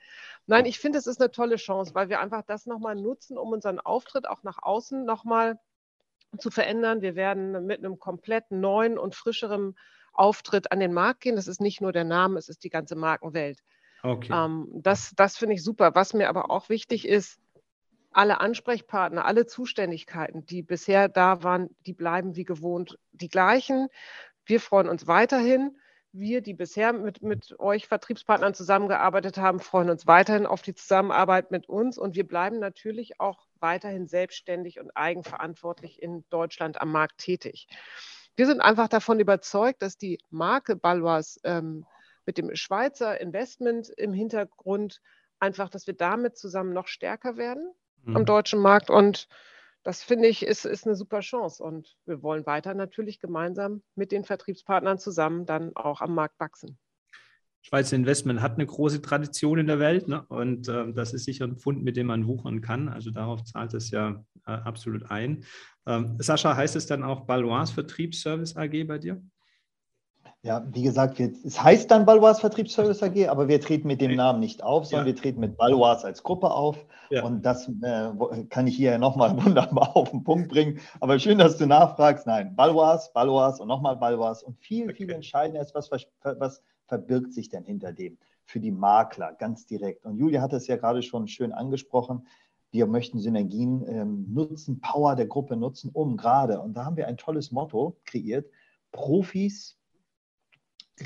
Nein, 0.48 0.64
ich 0.64 0.78
finde, 0.78 0.98
es 0.98 1.06
ist 1.06 1.20
eine 1.20 1.30
tolle 1.30 1.56
Chance, 1.56 1.94
weil 1.94 2.08
wir 2.08 2.20
einfach 2.20 2.42
das 2.42 2.64
nochmal 2.64 2.96
nutzen, 2.96 3.36
um 3.36 3.52
unseren 3.52 3.78
Auftritt 3.78 4.26
auch 4.26 4.42
nach 4.42 4.58
außen 4.62 5.04
nochmal 5.04 5.60
zu 6.38 6.50
verändern. 6.50 7.02
Wir 7.02 7.16
werden 7.16 7.66
mit 7.66 7.78
einem 7.78 7.98
komplett 7.98 8.50
neuen 8.50 8.98
und 8.98 9.14
frischeren 9.14 9.76
Auftritt 10.14 10.72
an 10.72 10.80
den 10.80 10.94
Markt 10.94 11.20
gehen. 11.20 11.36
Das 11.36 11.48
ist 11.48 11.60
nicht 11.60 11.82
nur 11.82 11.92
der 11.92 12.04
Name, 12.04 12.38
es 12.38 12.48
ist 12.48 12.64
die 12.64 12.70
ganze 12.70 12.96
Markenwelt. 12.96 13.60
Okay. 14.02 14.32
Ähm, 14.32 14.68
das 14.72 15.12
das 15.16 15.36
finde 15.36 15.54
ich 15.54 15.62
super. 15.62 15.94
Was 15.94 16.14
mir 16.14 16.30
aber 16.30 16.50
auch 16.50 16.70
wichtig 16.70 17.06
ist, 17.06 17.38
alle 18.10 18.40
Ansprechpartner, 18.40 19.26
alle 19.26 19.44
Zuständigkeiten, 19.44 20.46
die 20.46 20.62
bisher 20.62 21.10
da 21.10 21.42
waren, 21.42 21.68
die 21.86 21.92
bleiben 21.92 22.36
wie 22.36 22.44
gewohnt 22.44 22.98
die 23.12 23.28
gleichen. 23.28 23.88
Wir 24.46 24.60
freuen 24.60 24.88
uns 24.88 25.06
weiterhin. 25.06 25.76
Wir, 26.12 26.40
die 26.40 26.54
bisher 26.54 26.92
mit, 26.92 27.22
mit 27.22 27.58
euch 27.60 27.86
Vertriebspartnern 27.86 28.54
zusammengearbeitet 28.54 29.36
haben, 29.36 29.60
freuen 29.60 29.90
uns 29.90 30.06
weiterhin 30.06 30.46
auf 30.46 30.62
die 30.62 30.74
Zusammenarbeit 30.74 31.50
mit 31.50 31.68
uns 31.68 31.98
und 31.98 32.14
wir 32.16 32.26
bleiben 32.26 32.58
natürlich 32.58 33.20
auch 33.20 33.46
weiterhin 33.60 34.06
selbstständig 34.06 34.80
und 34.80 34.90
eigenverantwortlich 34.96 36.02
in 36.02 36.24
Deutschland 36.30 36.80
am 36.80 36.92
Markt 36.92 37.18
tätig. 37.18 37.68
Wir 38.36 38.46
sind 38.46 38.60
einfach 38.60 38.88
davon 38.88 39.20
überzeugt, 39.20 39.82
dass 39.82 39.98
die 39.98 40.18
Marke 40.30 40.76
Balwas 40.76 41.40
ähm, 41.44 41.84
mit 42.24 42.38
dem 42.38 42.54
Schweizer 42.54 43.20
Investment 43.20 43.88
im 43.88 44.12
Hintergrund 44.12 45.00
einfach, 45.40 45.68
dass 45.68 45.86
wir 45.86 45.94
damit 45.94 46.36
zusammen 46.36 46.72
noch 46.72 46.88
stärker 46.88 47.36
werden 47.36 47.72
mhm. 48.04 48.16
am 48.16 48.24
deutschen 48.24 48.60
Markt 48.60 48.90
und 48.90 49.28
das 49.88 50.02
finde 50.02 50.28
ich 50.28 50.44
ist, 50.44 50.66
ist 50.66 50.86
eine 50.86 50.94
super 50.94 51.20
Chance 51.20 51.64
und 51.64 51.96
wir 52.04 52.22
wollen 52.22 52.44
weiter 52.44 52.74
natürlich 52.74 53.20
gemeinsam 53.20 53.82
mit 53.94 54.12
den 54.12 54.22
Vertriebspartnern 54.22 54.98
zusammen 54.98 55.46
dann 55.46 55.74
auch 55.76 56.02
am 56.02 56.14
Markt 56.14 56.38
wachsen. 56.38 56.78
Schweizer 57.62 57.96
Investment 57.96 58.42
hat 58.42 58.56
eine 58.56 58.66
große 58.66 59.00
Tradition 59.00 59.58
in 59.58 59.66
der 59.66 59.78
Welt 59.78 60.06
ne? 60.06 60.26
und 60.28 60.68
äh, 60.68 60.92
das 60.92 61.14
ist 61.14 61.24
sicher 61.24 61.46
ein 61.46 61.56
Fund, 61.56 61.82
mit 61.82 61.96
dem 61.96 62.08
man 62.08 62.26
wuchern 62.26 62.60
kann. 62.60 62.90
Also 62.90 63.10
darauf 63.10 63.42
zahlt 63.44 63.72
es 63.72 63.90
ja 63.90 64.22
äh, 64.46 64.50
absolut 64.50 65.10
ein. 65.10 65.44
Ähm, 65.86 66.16
Sascha, 66.18 66.54
heißt 66.54 66.76
es 66.76 66.84
dann 66.84 67.02
auch 67.02 67.24
Balois 67.24 67.70
Vertriebsservice 67.72 68.56
AG 68.58 68.86
bei 68.86 68.98
dir? 68.98 69.22
Ja, 70.42 70.64
wie 70.72 70.82
gesagt, 70.82 71.18
wir, 71.18 71.32
es 71.44 71.60
heißt 71.60 71.90
dann 71.90 72.06
Balois 72.06 72.34
Vertriebsservice 72.34 73.02
AG, 73.02 73.28
aber 73.28 73.48
wir 73.48 73.60
treten 73.60 73.88
mit 73.88 74.00
dem 74.00 74.14
Namen 74.14 74.38
nicht 74.38 74.62
auf, 74.62 74.86
sondern 74.86 75.08
ja. 75.08 75.14
wir 75.14 75.20
treten 75.20 75.40
mit 75.40 75.56
Balois 75.56 76.04
als 76.04 76.22
Gruppe 76.22 76.50
auf. 76.52 76.76
Ja. 77.10 77.24
Und 77.24 77.42
das 77.44 77.68
äh, 77.82 78.10
kann 78.48 78.68
ich 78.68 78.76
hier 78.76 78.98
nochmal 78.98 79.36
wunderbar 79.44 79.96
auf 79.96 80.10
den 80.10 80.22
Punkt 80.22 80.48
bringen. 80.48 80.78
Aber 81.00 81.18
schön, 81.18 81.38
dass 81.38 81.56
du 81.56 81.66
nachfragst. 81.66 82.26
Nein, 82.26 82.54
Balois, 82.54 83.10
Balois 83.12 83.58
und 83.58 83.66
nochmal 83.66 83.96
Balois. 83.96 84.44
Und 84.44 84.56
viel, 84.58 84.84
okay. 84.84 84.94
viel 84.94 85.10
entscheidender 85.10 85.60
ist, 85.60 85.74
was, 85.74 85.90
was 86.22 86.62
verbirgt 86.86 87.32
sich 87.32 87.48
denn 87.48 87.64
hinter 87.64 87.92
dem? 87.92 88.16
Für 88.44 88.60
die 88.60 88.70
Makler, 88.70 89.32
ganz 89.32 89.66
direkt. 89.66 90.04
Und 90.04 90.18
Julia 90.18 90.40
hat 90.40 90.52
es 90.52 90.68
ja 90.68 90.76
gerade 90.76 91.02
schon 91.02 91.26
schön 91.26 91.52
angesprochen. 91.52 92.26
Wir 92.70 92.86
möchten 92.86 93.18
Synergien 93.18 93.84
ähm, 93.88 94.26
nutzen, 94.32 94.80
Power 94.80 95.16
der 95.16 95.26
Gruppe 95.26 95.56
nutzen, 95.56 95.90
um 95.92 96.16
gerade, 96.16 96.60
und 96.60 96.74
da 96.74 96.84
haben 96.84 96.96
wir 96.96 97.08
ein 97.08 97.16
tolles 97.16 97.50
Motto 97.50 97.96
kreiert, 98.04 98.46
Profis 98.92 99.77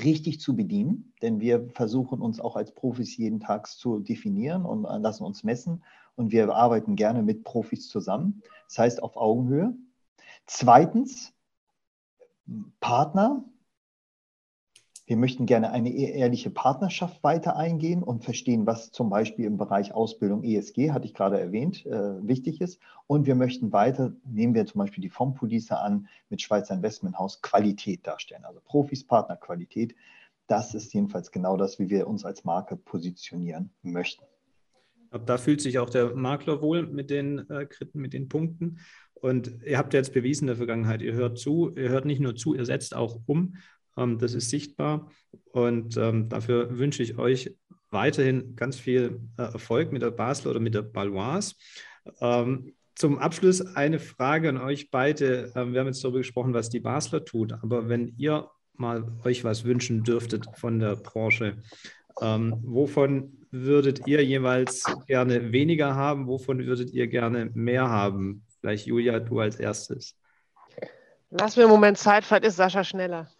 richtig 0.02 0.40
zu 0.40 0.56
bedienen, 0.56 1.12
denn 1.22 1.40
wir 1.40 1.68
versuchen 1.70 2.20
uns 2.20 2.40
auch 2.40 2.56
als 2.56 2.72
Profis 2.72 3.16
jeden 3.16 3.40
Tag 3.40 3.66
zu 3.66 4.00
definieren 4.00 4.64
und 4.64 4.82
lassen 5.02 5.24
uns 5.24 5.44
messen 5.44 5.82
und 6.16 6.32
wir 6.32 6.54
arbeiten 6.54 6.96
gerne 6.96 7.22
mit 7.22 7.44
Profis 7.44 7.88
zusammen, 7.88 8.42
das 8.68 8.78
heißt 8.78 9.02
auf 9.02 9.16
Augenhöhe. 9.16 9.74
Zweitens, 10.46 11.32
Partner, 12.80 13.44
wir 15.12 15.18
möchten 15.18 15.44
gerne 15.44 15.72
eine 15.72 15.90
e-, 15.90 16.10
ehrliche 16.10 16.48
Partnerschaft 16.48 17.22
weiter 17.22 17.54
eingehen 17.54 18.02
und 18.02 18.24
verstehen, 18.24 18.64
was 18.64 18.92
zum 18.92 19.10
Beispiel 19.10 19.44
im 19.44 19.58
Bereich 19.58 19.92
Ausbildung 19.92 20.42
ESG, 20.42 20.90
hatte 20.90 21.04
ich 21.04 21.12
gerade 21.12 21.38
erwähnt, 21.38 21.84
äh, 21.84 22.26
wichtig 22.26 22.62
ist. 22.62 22.80
Und 23.06 23.26
wir 23.26 23.34
möchten 23.34 23.74
weiter, 23.74 24.14
nehmen 24.24 24.54
wir 24.54 24.64
zum 24.64 24.78
Beispiel 24.78 25.02
die 25.02 25.10
Fondpolice 25.10 25.78
an, 25.78 26.08
mit 26.30 26.40
Schweizer 26.40 26.72
Investmenthaus 26.72 27.42
Qualität 27.42 28.06
darstellen. 28.06 28.46
Also 28.46 28.62
Profis, 28.64 29.06
Partner, 29.06 29.36
Qualität. 29.36 29.94
Das 30.46 30.74
ist 30.74 30.94
jedenfalls 30.94 31.30
genau 31.30 31.58
das, 31.58 31.78
wie 31.78 31.90
wir 31.90 32.06
uns 32.06 32.24
als 32.24 32.44
Marke 32.44 32.78
positionieren 32.78 33.68
möchten. 33.82 34.24
Da 35.26 35.36
fühlt 35.36 35.60
sich 35.60 35.78
auch 35.78 35.90
der 35.90 36.16
Makler 36.16 36.62
wohl 36.62 36.86
mit 36.86 37.10
den, 37.10 37.50
äh, 37.50 37.66
mit 37.92 38.14
den 38.14 38.30
Punkten. 38.30 38.78
Und 39.12 39.62
ihr 39.62 39.76
habt 39.76 39.92
jetzt 39.92 40.14
bewiesen 40.14 40.44
in 40.44 40.46
der 40.46 40.56
Vergangenheit, 40.56 41.02
ihr 41.02 41.12
hört 41.12 41.38
zu, 41.38 41.70
ihr 41.76 41.90
hört 41.90 42.06
nicht 42.06 42.20
nur 42.20 42.34
zu, 42.34 42.54
ihr 42.54 42.64
setzt 42.64 42.96
auch 42.96 43.20
um. 43.26 43.56
Ähm, 43.96 44.18
das 44.18 44.34
ist 44.34 44.50
sichtbar 44.50 45.10
und 45.52 45.96
ähm, 45.96 46.28
dafür 46.28 46.78
wünsche 46.78 47.02
ich 47.02 47.18
euch 47.18 47.54
weiterhin 47.90 48.56
ganz 48.56 48.76
viel 48.76 49.20
äh, 49.38 49.42
Erfolg 49.42 49.92
mit 49.92 50.02
der 50.02 50.10
Basel 50.10 50.50
oder 50.50 50.60
mit 50.60 50.74
der 50.74 50.82
Baloise. 50.82 51.54
Ähm, 52.20 52.74
zum 52.94 53.18
Abschluss 53.18 53.60
eine 53.74 53.98
Frage 53.98 54.48
an 54.50 54.58
euch 54.58 54.90
beide. 54.90 55.50
Wir 55.54 55.80
haben 55.80 55.86
jetzt 55.86 56.04
darüber 56.04 56.18
gesprochen, 56.18 56.52
was 56.52 56.68
die 56.68 56.80
Basler 56.80 57.24
tut, 57.24 57.54
aber 57.54 57.88
wenn 57.88 58.14
ihr 58.18 58.50
mal 58.74 59.10
euch 59.24 59.44
was 59.44 59.64
wünschen 59.64 60.02
dürftet 60.02 60.44
von 60.56 60.78
der 60.78 60.96
Branche, 60.96 61.56
wovon 62.20 63.42
würdet 63.52 64.06
ihr 64.06 64.24
jeweils 64.24 64.84
gerne 65.06 65.52
weniger 65.52 65.94
haben? 65.94 66.26
Wovon 66.26 66.66
würdet 66.66 66.90
ihr 66.90 67.06
gerne 67.06 67.50
mehr 67.54 67.88
haben? 67.88 68.44
Vielleicht 68.60 68.86
Julia, 68.86 69.20
du 69.20 69.40
als 69.40 69.56
erstes. 69.56 70.16
Lass 71.30 71.56
mir 71.56 71.64
einen 71.64 71.72
Moment 71.72 71.98
Zeit, 71.98 72.24
vielleicht 72.24 72.44
ist 72.44 72.56
Sascha 72.56 72.82
schneller. 72.84 73.30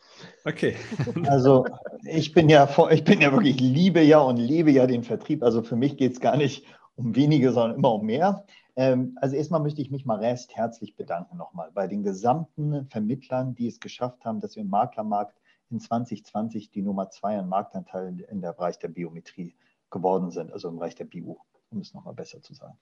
Okay. 0.44 0.76
Also 1.28 1.66
ich 2.04 2.32
bin 2.32 2.48
ja 2.48 2.68
ich 2.90 3.04
bin 3.04 3.20
ja 3.20 3.32
wirklich, 3.32 3.60
liebe 3.60 4.02
ja 4.02 4.20
und 4.20 4.36
liebe 4.36 4.70
ja 4.70 4.86
den 4.86 5.04
Vertrieb. 5.04 5.42
Also 5.42 5.62
für 5.62 5.76
mich 5.76 5.96
geht 5.96 6.12
es 6.12 6.20
gar 6.20 6.36
nicht 6.36 6.64
um 6.94 7.14
wenige, 7.14 7.52
sondern 7.52 7.78
immer 7.78 7.94
um 7.94 8.06
mehr. 8.06 8.44
Ähm, 8.76 9.16
also 9.20 9.36
erstmal 9.36 9.60
möchte 9.60 9.82
ich 9.82 9.90
mich 9.90 10.06
mal 10.06 10.18
recht 10.18 10.56
herzlich 10.56 10.96
bedanken 10.96 11.36
nochmal 11.36 11.70
bei 11.72 11.86
den 11.86 12.02
gesamten 12.02 12.86
Vermittlern, 12.88 13.54
die 13.54 13.68
es 13.68 13.80
geschafft 13.80 14.24
haben, 14.24 14.40
dass 14.40 14.56
wir 14.56 14.62
im 14.62 14.70
Maklermarkt 14.70 15.38
in 15.70 15.80
2020 15.80 16.70
die 16.70 16.82
Nummer 16.82 17.10
zwei 17.10 17.38
an 17.38 17.48
Marktanteil 17.48 18.20
in 18.30 18.40
der 18.40 18.52
Bereich 18.52 18.78
der 18.78 18.88
Biometrie 18.88 19.54
geworden 19.90 20.30
sind, 20.30 20.52
also 20.52 20.68
im 20.68 20.76
Bereich 20.76 20.94
der 20.94 21.04
Bio, 21.04 21.38
um 21.70 21.80
es 21.80 21.94
nochmal 21.94 22.14
besser 22.14 22.40
zu 22.42 22.54
sagen. 22.54 22.78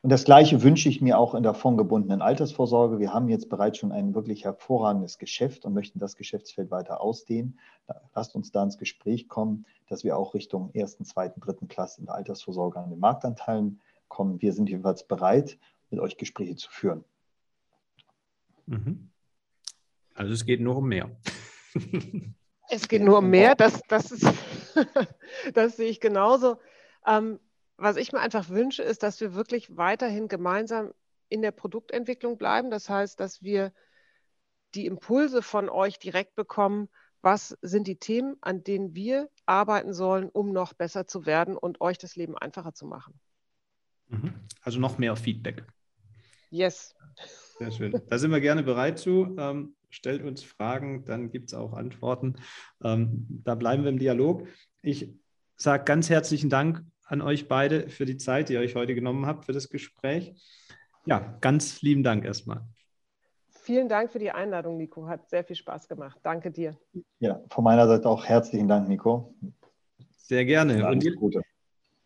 Und 0.00 0.10
das 0.10 0.24
Gleiche 0.24 0.62
wünsche 0.62 0.88
ich 0.88 1.00
mir 1.00 1.18
auch 1.18 1.34
in 1.34 1.42
der 1.42 1.54
fondgebundenen 1.54 2.22
Altersvorsorge. 2.22 3.00
Wir 3.00 3.12
haben 3.12 3.28
jetzt 3.28 3.48
bereits 3.48 3.78
schon 3.78 3.90
ein 3.90 4.14
wirklich 4.14 4.44
hervorragendes 4.44 5.18
Geschäft 5.18 5.64
und 5.64 5.74
möchten 5.74 5.98
das 5.98 6.14
Geschäftsfeld 6.14 6.70
weiter 6.70 7.00
ausdehnen. 7.00 7.58
Lasst 8.14 8.36
uns 8.36 8.52
da 8.52 8.62
ins 8.62 8.78
Gespräch 8.78 9.28
kommen, 9.28 9.66
dass 9.88 10.04
wir 10.04 10.16
auch 10.16 10.34
Richtung 10.34 10.70
ersten, 10.72 11.04
zweiten, 11.04 11.40
dritten 11.40 11.66
Klasse 11.66 12.00
in 12.00 12.06
der 12.06 12.14
Altersvorsorge 12.14 12.78
an 12.78 12.90
den 12.90 13.00
Marktanteilen 13.00 13.80
kommen. 14.06 14.40
Wir 14.40 14.52
sind 14.52 14.68
jedenfalls 14.68 15.04
bereit, 15.04 15.58
mit 15.90 15.98
euch 15.98 16.16
Gespräche 16.16 16.54
zu 16.54 16.70
führen. 16.70 17.04
Mhm. 18.66 19.10
Also 20.14 20.32
es 20.32 20.44
geht 20.44 20.60
nur 20.60 20.76
um 20.76 20.88
mehr. 20.88 21.10
Es 22.70 22.86
geht 22.86 23.02
nur 23.02 23.18
um 23.18 23.30
mehr, 23.30 23.54
das, 23.54 23.80
das, 23.88 24.10
ist, 24.10 24.26
das 25.54 25.76
sehe 25.78 25.88
ich 25.88 26.00
genauso. 26.00 26.58
Ähm, 27.06 27.40
was 27.78 27.96
ich 27.96 28.12
mir 28.12 28.20
einfach 28.20 28.48
wünsche, 28.48 28.82
ist, 28.82 29.02
dass 29.02 29.20
wir 29.20 29.34
wirklich 29.34 29.76
weiterhin 29.76 30.28
gemeinsam 30.28 30.92
in 31.28 31.42
der 31.42 31.52
Produktentwicklung 31.52 32.36
bleiben. 32.36 32.70
Das 32.70 32.90
heißt, 32.90 33.18
dass 33.20 33.42
wir 33.42 33.72
die 34.74 34.84
Impulse 34.84 35.42
von 35.42 35.68
euch 35.70 35.98
direkt 35.98 36.34
bekommen, 36.34 36.88
was 37.22 37.56
sind 37.62 37.86
die 37.86 37.98
Themen, 37.98 38.36
an 38.40 38.64
denen 38.64 38.94
wir 38.94 39.30
arbeiten 39.46 39.94
sollen, 39.94 40.28
um 40.28 40.52
noch 40.52 40.74
besser 40.74 41.06
zu 41.06 41.24
werden 41.24 41.56
und 41.56 41.80
euch 41.80 41.98
das 41.98 42.16
Leben 42.16 42.36
einfacher 42.36 42.74
zu 42.74 42.86
machen. 42.86 43.18
Mhm. 44.08 44.34
Also 44.62 44.80
noch 44.80 44.98
mehr 44.98 45.16
Feedback. 45.16 45.64
Yes. 46.50 46.94
Sehr 47.58 47.70
schön. 47.70 48.00
Da 48.08 48.18
sind 48.18 48.30
wir 48.30 48.40
gerne 48.40 48.62
bereit 48.62 48.98
zu. 48.98 49.36
Ähm, 49.38 49.76
stellt 49.90 50.22
uns 50.24 50.42
Fragen, 50.42 51.04
dann 51.04 51.30
gibt 51.30 51.48
es 51.48 51.54
auch 51.54 51.74
Antworten. 51.74 52.36
Ähm, 52.82 53.26
da 53.44 53.54
bleiben 53.54 53.82
wir 53.82 53.90
im 53.90 53.98
Dialog. 53.98 54.46
Ich 54.82 55.12
sage 55.56 55.84
ganz 55.84 56.08
herzlichen 56.10 56.50
Dank 56.50 56.84
an 57.08 57.22
euch 57.22 57.48
beide 57.48 57.88
für 57.88 58.04
die 58.04 58.18
Zeit, 58.18 58.48
die 58.48 58.54
ihr 58.54 58.60
euch 58.60 58.74
heute 58.74 58.94
genommen 58.94 59.26
habt 59.26 59.46
für 59.46 59.52
das 59.52 59.68
Gespräch. 59.68 60.34
Ja, 61.06 61.36
ganz 61.40 61.80
lieben 61.82 62.02
Dank 62.02 62.24
erstmal. 62.24 62.62
Vielen 63.48 63.88
Dank 63.88 64.10
für 64.10 64.18
die 64.18 64.30
Einladung, 64.30 64.76
Nico. 64.76 65.08
Hat 65.08 65.28
sehr 65.28 65.42
viel 65.42 65.56
Spaß 65.56 65.88
gemacht. 65.88 66.18
Danke 66.22 66.50
dir. 66.50 66.76
Ja, 67.18 67.42
von 67.50 67.64
meiner 67.64 67.86
Seite 67.86 68.08
auch 68.08 68.24
herzlichen 68.24 68.68
Dank, 68.68 68.88
Nico. 68.88 69.34
Sehr 70.16 70.44
gerne. 70.44 70.86
Und 70.86 71.16
Gute. 71.16 71.42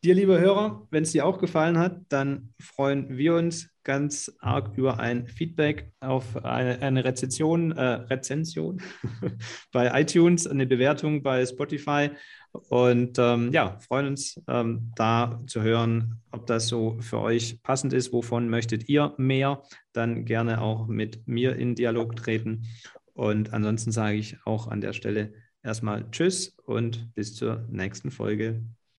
Dir, 0.03 0.15
lieber 0.15 0.41
Hörer, 0.41 0.87
wenn 0.91 1.05
es 1.05 1.12
dir 1.12 1.25
auch 1.25 1.38
gefallen 1.38 1.79
hat, 1.79 2.01
dann 2.09 2.55
freuen 2.61 3.17
wir 3.17 3.37
uns 3.37 3.71
ganz 3.85 4.33
arg 4.41 4.77
über 4.77 5.01
ein 5.01 5.27
Feedback 5.27 5.93
auf 6.01 6.45
eine, 6.45 6.81
eine 6.81 7.05
Rezension, 7.05 7.73
äh, 7.73 7.83
Rezension 7.83 8.81
bei 9.73 10.01
iTunes, 10.01 10.47
eine 10.47 10.67
Bewertung 10.67 11.23
bei 11.23 11.45
Spotify 11.45 12.11
und 12.53 13.19
ähm, 13.19 13.51
ja, 13.53 13.79
freuen 13.79 14.09
uns 14.09 14.41
ähm, 14.47 14.93
da 14.95 15.43
zu 15.47 15.62
hören, 15.62 16.21
ob 16.31 16.47
das 16.47 16.69
so 16.69 16.99
für 17.01 17.21
euch 17.21 17.62
passend 17.62 17.93
ist. 17.93 18.12
Wovon 18.12 18.49
möchtet 18.49 18.88
ihr 18.88 19.15
mehr? 19.17 19.62
Dann 19.93 20.25
gerne 20.25 20.61
auch 20.61 20.87
mit 20.87 21.27
mir 21.27 21.57
in 21.57 21.75
Dialog 21.75 22.17
treten. 22.17 22.67
Und 23.15 23.53
ansonsten 23.53 23.93
sage 23.93 24.17
ich 24.17 24.37
auch 24.45 24.69
an 24.69 24.81
der 24.81 24.93
Stelle 24.93 25.33
erstmal 25.62 26.11
Tschüss 26.11 26.57
und 26.65 27.15
bis 27.15 27.35
zur 27.35 27.67
nächsten 27.71 28.11
Folge. 28.11 28.62